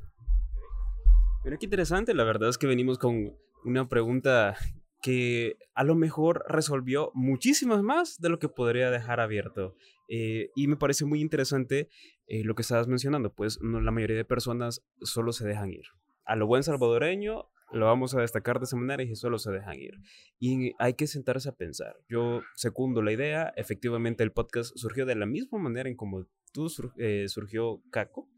Mira 1.45 1.59
qué 1.59 1.67
interesante, 1.67 2.13
la 2.15 2.25
verdad 2.25 2.49
es 2.49 2.59
que 2.59 2.67
venimos 2.67 2.99
con 2.99 3.37
una 3.65 3.89
pregunta 3.89 4.57
que 5.03 5.57
a 5.75 5.85
lo 5.85 5.95
mejor 5.95 6.45
resolvió 6.49 7.13
muchísimas 7.15 7.83
más 7.83 8.19
de 8.19 8.29
lo 8.29 8.39
que 8.41 8.49
podría 8.49 8.91
dejar 8.91 9.21
abierto. 9.21 9.77
Eh, 10.09 10.51
y 10.57 10.67
me 10.67 10.77
parece 10.77 11.05
muy 11.05 11.21
interesante 11.21 11.89
eh, 12.27 12.43
lo 12.43 12.57
que 12.57 12.63
estabas 12.63 12.89
mencionando, 12.89 13.33
pues 13.33 13.61
no, 13.61 13.81
la 13.81 13.93
mayoría 13.93 14.17
de 14.17 14.25
personas 14.25 14.85
solo 15.03 15.33
se 15.33 15.47
dejan 15.47 15.71
ir. 15.71 15.85
A 16.25 16.35
lo 16.35 16.49
buen 16.49 16.65
salvadoreño, 16.65 17.49
lo 17.73 17.87
vamos 17.87 18.15
a 18.15 18.21
destacar 18.21 18.59
de 18.59 18.65
esa 18.65 18.77
manera 18.77 19.03
y 19.03 19.15
solo 19.17 19.39
se 19.39 19.51
dejan 19.51 19.77
ir. 19.79 20.01
Y 20.39 20.73
hay 20.79 20.95
que 20.95 21.07
sentarse 21.07 21.49
a 21.49 21.53
pensar. 21.53 21.97
Yo 22.09 22.43
secundo 22.55 23.03
la 23.03 23.13
idea, 23.13 23.53
efectivamente 23.57 24.23
el 24.23 24.33
podcast 24.33 24.77
surgió 24.77 25.07
de 25.07 25.17
la 25.17 25.27
misma 25.27 25.59
manera 25.59 25.89
en 25.89 25.97
como 25.97 26.27
tú 26.53 26.73
eh, 26.97 27.27
surgió 27.29 27.83
Caco 27.91 28.29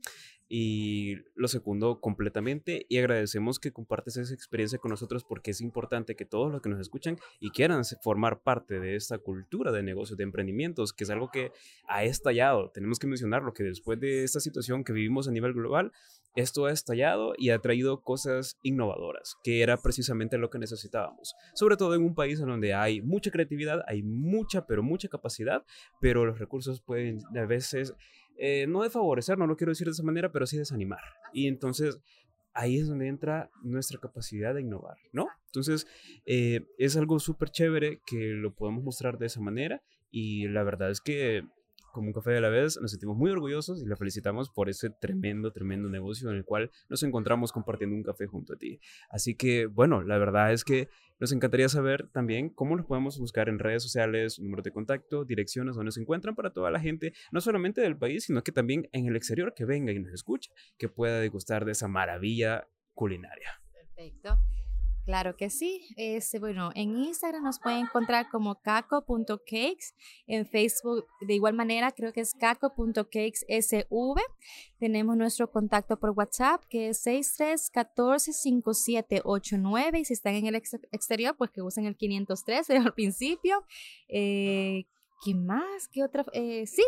y 0.48 1.16
lo 1.34 1.46
segundo 1.46 2.00
completamente 2.00 2.86
y 2.88 2.96
agradecemos 2.98 3.58
que 3.58 3.72
compartes 3.72 4.16
esa 4.16 4.32
experiencia 4.32 4.78
con 4.78 4.90
nosotros 4.90 5.24
porque 5.24 5.50
es 5.50 5.60
importante 5.60 6.16
que 6.16 6.24
todos 6.24 6.50
los 6.50 6.62
que 6.62 6.70
nos 6.70 6.80
escuchan 6.80 7.18
y 7.38 7.50
quieran 7.50 7.84
formar 8.02 8.42
parte 8.42 8.80
de 8.80 8.96
esta 8.96 9.18
cultura 9.18 9.72
de 9.72 9.82
negocios, 9.82 10.16
de 10.16 10.24
emprendimientos, 10.24 10.92
que 10.94 11.04
es 11.04 11.10
algo 11.10 11.30
que 11.30 11.52
ha 11.86 12.04
estallado. 12.04 12.70
Tenemos 12.70 12.98
que 12.98 13.06
mencionarlo, 13.06 13.52
que 13.52 13.62
después 13.62 14.00
de 14.00 14.24
esta 14.24 14.40
situación 14.40 14.84
que 14.84 14.94
vivimos 14.94 15.28
a 15.28 15.32
nivel 15.32 15.52
global, 15.52 15.92
esto 16.40 16.66
ha 16.66 16.72
estallado 16.72 17.34
y 17.36 17.50
ha 17.50 17.58
traído 17.58 18.02
cosas 18.02 18.58
innovadoras, 18.62 19.36
que 19.42 19.62
era 19.62 19.76
precisamente 19.76 20.38
lo 20.38 20.50
que 20.50 20.58
necesitábamos. 20.58 21.34
Sobre 21.54 21.76
todo 21.76 21.94
en 21.94 22.02
un 22.02 22.14
país 22.14 22.40
en 22.40 22.46
donde 22.46 22.74
hay 22.74 23.00
mucha 23.02 23.30
creatividad, 23.30 23.82
hay 23.86 24.02
mucha, 24.02 24.66
pero 24.66 24.82
mucha 24.82 25.08
capacidad, 25.08 25.64
pero 26.00 26.24
los 26.24 26.38
recursos 26.38 26.80
pueden 26.80 27.20
a 27.36 27.44
veces 27.44 27.94
eh, 28.36 28.66
no 28.68 28.82
de 28.82 28.90
favorecer, 28.90 29.36
no 29.36 29.46
lo 29.46 29.56
quiero 29.56 29.72
decir 29.72 29.86
de 29.86 29.92
esa 29.92 30.04
manera, 30.04 30.30
pero 30.30 30.46
sí 30.46 30.56
desanimar. 30.56 31.02
Y 31.32 31.48
entonces 31.48 32.00
ahí 32.54 32.78
es 32.78 32.88
donde 32.88 33.08
entra 33.08 33.50
nuestra 33.62 33.98
capacidad 33.98 34.54
de 34.54 34.62
innovar, 34.62 34.96
¿no? 35.12 35.28
Entonces 35.46 35.86
eh, 36.24 36.66
es 36.78 36.96
algo 36.96 37.18
súper 37.18 37.50
chévere 37.50 38.00
que 38.06 38.30
lo 38.34 38.54
podemos 38.54 38.84
mostrar 38.84 39.18
de 39.18 39.26
esa 39.26 39.40
manera 39.40 39.82
y 40.10 40.48
la 40.48 40.62
verdad 40.62 40.90
es 40.90 41.00
que 41.00 41.44
como 41.98 42.10
un 42.10 42.12
café 42.12 42.30
de 42.30 42.40
la 42.40 42.48
vez, 42.48 42.78
nos 42.80 42.92
sentimos 42.92 43.16
muy 43.16 43.28
orgullosos 43.32 43.82
y 43.82 43.86
la 43.86 43.96
felicitamos 43.96 44.50
por 44.50 44.68
ese 44.68 44.88
tremendo, 44.88 45.52
tremendo 45.52 45.88
negocio 45.88 46.30
en 46.30 46.36
el 46.36 46.44
cual 46.44 46.70
nos 46.88 47.02
encontramos 47.02 47.50
compartiendo 47.50 47.96
un 47.96 48.04
café 48.04 48.28
junto 48.28 48.52
a 48.52 48.56
ti. 48.56 48.78
Así 49.10 49.34
que, 49.34 49.66
bueno, 49.66 50.02
la 50.02 50.16
verdad 50.16 50.52
es 50.52 50.62
que 50.62 50.88
nos 51.18 51.32
encantaría 51.32 51.68
saber 51.68 52.08
también 52.12 52.50
cómo 52.50 52.76
los 52.76 52.86
podemos 52.86 53.18
buscar 53.18 53.48
en 53.48 53.58
redes 53.58 53.82
sociales, 53.82 54.38
número 54.38 54.62
de 54.62 54.70
contacto, 54.70 55.24
direcciones 55.24 55.74
donde 55.74 55.90
se 55.90 56.00
encuentran 56.00 56.36
para 56.36 56.52
toda 56.52 56.70
la 56.70 56.78
gente, 56.78 57.12
no 57.32 57.40
solamente 57.40 57.80
del 57.80 57.96
país, 57.96 58.24
sino 58.24 58.44
que 58.44 58.52
también 58.52 58.88
en 58.92 59.06
el 59.06 59.16
exterior 59.16 59.54
que 59.54 59.64
venga 59.64 59.90
y 59.90 59.98
nos 59.98 60.12
escuche, 60.12 60.52
que 60.78 60.88
pueda 60.88 61.18
degustar 61.18 61.64
de 61.64 61.72
esa 61.72 61.88
maravilla 61.88 62.68
culinaria. 62.94 63.60
Perfecto. 63.72 64.38
Claro 65.08 65.36
que 65.36 65.48
sí. 65.48 65.80
Este, 65.96 66.38
bueno, 66.38 66.70
en 66.74 66.98
Instagram 66.98 67.42
nos 67.42 67.58
pueden 67.58 67.86
encontrar 67.86 68.28
como 68.28 68.60
caco.cakes. 68.60 69.94
En 70.26 70.44
Facebook, 70.44 71.06
de 71.22 71.32
igual 71.32 71.54
manera, 71.54 71.92
creo 71.92 72.12
que 72.12 72.20
es 72.20 72.34
caco.cakesSV. 72.34 74.20
Tenemos 74.78 75.16
nuestro 75.16 75.50
contacto 75.50 75.98
por 75.98 76.10
WhatsApp, 76.10 76.62
que 76.68 76.90
es 76.90 77.06
63145789. 77.06 79.98
Y 79.98 80.04
si 80.04 80.12
están 80.12 80.34
en 80.34 80.44
el 80.44 80.56
exterior, 80.56 81.34
pues 81.38 81.52
que 81.52 81.62
usen 81.62 81.86
el 81.86 81.96
503 81.96 82.68
al 82.84 82.92
principio. 82.92 83.64
Eh, 84.08 84.84
¿Qué 85.24 85.34
más? 85.34 85.88
¿Qué 85.88 86.04
otra? 86.04 86.26
Eh, 86.34 86.66
sí, 86.66 86.84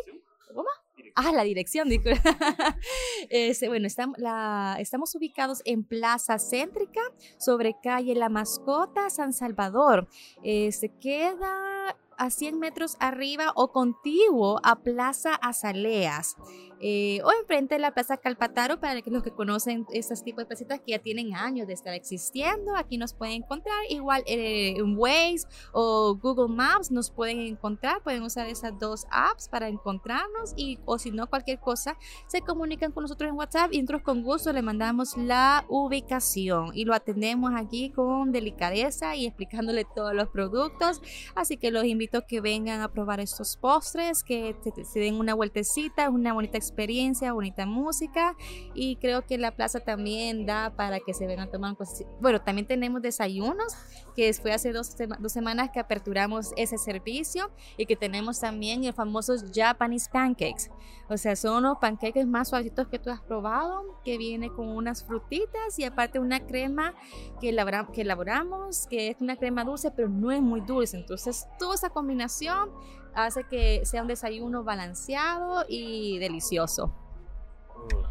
¿cómo? 0.54 0.68
Ah, 1.14 1.32
la 1.32 1.42
dirección, 1.42 1.88
este, 3.30 3.68
bueno, 3.68 3.86
estamos, 3.86 4.18
la, 4.18 4.76
estamos 4.78 5.14
ubicados 5.14 5.62
en 5.64 5.84
Plaza 5.84 6.38
Céntrica, 6.38 7.00
sobre 7.38 7.76
calle 7.82 8.14
La 8.14 8.28
Mascota, 8.28 9.10
San 9.10 9.32
Salvador. 9.32 10.08
Se 10.42 10.92
queda 11.00 11.96
a 12.20 12.28
100 12.28 12.58
metros 12.58 12.96
arriba 13.00 13.52
o 13.56 13.72
contiguo 13.72 14.60
a 14.62 14.82
Plaza 14.82 15.34
Azaleas. 15.36 16.36
Eh, 16.82 17.20
o 17.24 17.30
enfrente 17.38 17.74
de 17.74 17.78
la 17.78 17.92
Plaza 17.92 18.16
Calpataro 18.16 18.80
para 18.80 18.94
los 19.04 19.22
que 19.22 19.32
conocen 19.32 19.86
estos 19.92 20.24
tipos 20.24 20.42
de 20.42 20.46
placitas 20.46 20.80
que 20.80 20.92
ya 20.92 20.98
tienen 20.98 21.34
años 21.34 21.66
de 21.66 21.74
estar 21.74 21.92
existiendo. 21.92 22.74
Aquí 22.74 22.96
nos 22.96 23.12
pueden 23.12 23.42
encontrar, 23.42 23.76
igual 23.90 24.22
eh, 24.26 24.74
en 24.78 24.96
Waze 24.96 25.46
o 25.72 26.14
Google 26.14 26.54
Maps 26.54 26.90
nos 26.90 27.10
pueden 27.10 27.40
encontrar, 27.40 28.02
pueden 28.02 28.22
usar 28.22 28.46
esas 28.46 28.78
dos 28.78 29.06
apps 29.10 29.48
para 29.48 29.68
encontrarnos 29.68 30.54
y 30.56 30.78
o 30.86 30.98
si 30.98 31.10
no 31.10 31.28
cualquier 31.28 31.60
cosa, 31.60 31.98
se 32.26 32.40
comunican 32.40 32.92
con 32.92 33.02
nosotros 33.02 33.28
en 33.28 33.36
WhatsApp 33.36 33.72
y 33.72 33.82
nosotros 33.82 34.02
con 34.02 34.22
gusto 34.22 34.50
le 34.52 34.62
mandamos 34.62 35.18
la 35.18 35.66
ubicación 35.68 36.70
y 36.72 36.86
lo 36.86 36.94
atendemos 36.94 37.52
aquí 37.54 37.90
con 37.90 38.32
delicadeza 38.32 39.16
y 39.16 39.26
explicándole 39.26 39.84
todos 39.94 40.14
los 40.14 40.28
productos. 40.28 41.02
Así 41.34 41.58
que 41.58 41.70
los 41.70 41.84
invito 41.84 42.18
a 42.18 42.26
que 42.26 42.40
vengan 42.40 42.80
a 42.80 42.90
probar 42.90 43.20
estos 43.20 43.58
postres, 43.58 44.24
que 44.24 44.56
se, 44.90 45.00
den 45.00 45.16
una 45.16 45.34
vueltecita, 45.34 46.08
una 46.08 46.32
bonita 46.32 46.56
experiencia 46.56 46.69
experiencia, 46.70 47.32
bonita 47.32 47.66
música 47.66 48.36
y 48.74 48.96
creo 48.96 49.26
que 49.26 49.38
la 49.38 49.52
plaza 49.52 49.80
también 49.80 50.46
da 50.46 50.70
para 50.76 51.00
que 51.00 51.14
se 51.14 51.26
vengan 51.26 51.48
a 51.48 51.50
tomar 51.50 51.76
cosas. 51.76 52.06
Bueno, 52.20 52.40
también 52.40 52.66
tenemos 52.66 53.02
desayunos, 53.02 53.74
que 54.14 54.32
fue 54.34 54.52
hace 54.52 54.72
dos, 54.72 54.96
dos 55.18 55.32
semanas 55.32 55.70
que 55.72 55.80
aperturamos 55.80 56.52
ese 56.56 56.78
servicio 56.78 57.50
y 57.76 57.86
que 57.86 57.96
tenemos 57.96 58.40
también 58.40 58.84
el 58.84 58.92
famosos 58.92 59.44
Japanese 59.54 60.08
pancakes. 60.10 60.70
O 61.08 61.16
sea, 61.16 61.34
son 61.34 61.64
los 61.64 61.78
pancakes 61.78 62.24
más 62.24 62.50
suavitos 62.50 62.86
que 62.88 62.98
tú 62.98 63.10
has 63.10 63.20
probado, 63.20 64.00
que 64.04 64.16
viene 64.16 64.48
con 64.50 64.68
unas 64.68 65.04
frutitas 65.04 65.78
y 65.78 65.84
aparte 65.84 66.20
una 66.20 66.46
crema 66.46 66.94
que, 67.40 67.48
elaboramos, 67.48 67.92
que 67.92 68.02
elaboramos, 68.02 68.86
que 68.86 69.08
es 69.08 69.16
una 69.20 69.36
crema 69.36 69.64
dulce, 69.64 69.90
pero 69.90 70.08
no 70.08 70.30
es 70.30 70.40
muy 70.40 70.60
dulce. 70.60 70.96
Entonces, 70.96 71.48
toda 71.58 71.74
esa 71.74 71.90
combinación 71.90 72.70
hace 73.14 73.44
que 73.44 73.84
sea 73.84 74.02
un 74.02 74.08
desayuno 74.08 74.64
balanceado 74.64 75.64
y 75.68 76.18
delicioso. 76.18 76.94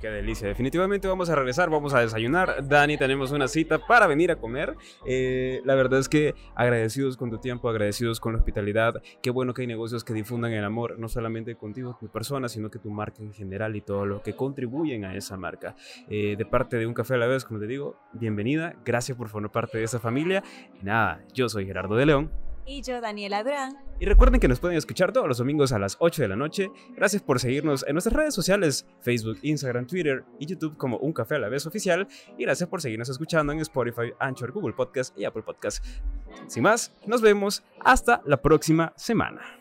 qué 0.01 0.09
delicia. 0.09 0.47
Definitivamente 0.47 1.07
vamos 1.07 1.29
a 1.29 1.35
regresar, 1.35 1.69
vamos 1.69 1.93
a 1.93 1.99
desayunar. 1.99 2.67
Dani, 2.67 2.97
tenemos 2.97 3.31
una 3.31 3.47
cita 3.47 3.85
para 3.85 4.07
venir 4.07 4.31
a 4.31 4.37
comer. 4.37 4.75
Eh, 5.05 5.61
la 5.65 5.75
verdad 5.75 5.99
es 5.99 6.09
que 6.09 6.35
agradecidos 6.55 7.17
con 7.17 7.29
tu 7.29 7.37
tiempo, 7.37 7.69
agradecidos 7.69 8.19
con 8.19 8.33
la 8.33 8.39
hospitalidad. 8.39 9.01
Qué 9.21 9.29
bueno 9.29 9.53
que 9.53 9.61
hay 9.61 9.67
negocios 9.67 10.03
que 10.03 10.13
difundan 10.13 10.53
el 10.53 10.63
amor, 10.63 10.97
no 10.97 11.07
solamente 11.07 11.55
contigo, 11.55 11.97
tu 11.99 12.07
persona, 12.07 12.49
sino 12.49 12.71
que 12.71 12.79
tu 12.79 12.89
marca 12.89 13.21
en 13.21 13.33
general 13.33 13.75
y 13.75 13.81
todo 13.81 14.05
lo 14.05 14.21
que 14.21 14.35
contribuyen 14.35 15.05
a 15.05 15.15
esa 15.15 15.37
marca. 15.37 15.75
Eh, 16.09 16.35
de 16.37 16.45
parte 16.45 16.77
de 16.77 16.87
Un 16.87 16.93
Café 16.93 17.15
a 17.15 17.17
la 17.17 17.27
vez, 17.27 17.45
como 17.45 17.59
te 17.59 17.67
digo, 17.67 17.95
bienvenida. 18.13 18.75
Gracias 18.85 19.17
por 19.17 19.29
formar 19.29 19.51
parte 19.51 19.77
de 19.77 19.83
esa 19.83 19.99
familia. 19.99 20.43
Nada, 20.81 21.21
yo 21.33 21.49
soy 21.49 21.65
Gerardo 21.65 21.95
de 21.95 22.05
León. 22.05 22.48
Y 22.69 22.83
yo, 22.83 23.01
Daniela 23.01 23.43
Durán. 23.43 23.77
Y 23.99 24.05
recuerden 24.05 24.39
que 24.39 24.47
nos 24.47 24.59
pueden 24.59 24.77
escuchar 24.77 25.11
todos 25.11 25.27
los 25.27 25.39
domingos 25.39 25.71
a 25.71 25.79
las 25.79 25.97
8 25.99 26.21
de 26.21 26.27
la 26.27 26.35
noche. 26.35 26.69
Gracias 26.95 27.23
por 27.23 27.39
seguirnos 27.39 27.83
en 27.87 27.93
nuestras 27.93 28.15
redes 28.15 28.35
sociales, 28.35 28.85
Facebook, 29.01 29.39
Instagram, 29.41 29.87
Twitter 29.87 30.23
y 30.37 30.45
YouTube 30.45 30.77
como 30.77 30.97
Un 30.97 31.11
Café 31.11 31.35
a 31.35 31.39
la 31.39 31.49
Vez 31.49 31.65
Oficial. 31.65 32.07
Y 32.37 32.43
gracias 32.43 32.69
por 32.69 32.79
seguirnos 32.79 33.09
escuchando 33.09 33.53
en 33.53 33.59
Spotify, 33.61 34.13
Anchor, 34.19 34.51
Google 34.51 34.73
Podcast 34.73 35.17
y 35.17 35.25
Apple 35.25 35.41
Podcast. 35.41 35.83
Sin 36.45 36.61
más, 36.61 36.95
nos 37.07 37.23
vemos 37.23 37.63
hasta 37.79 38.21
la 38.27 38.39
próxima 38.39 38.93
semana. 38.95 39.58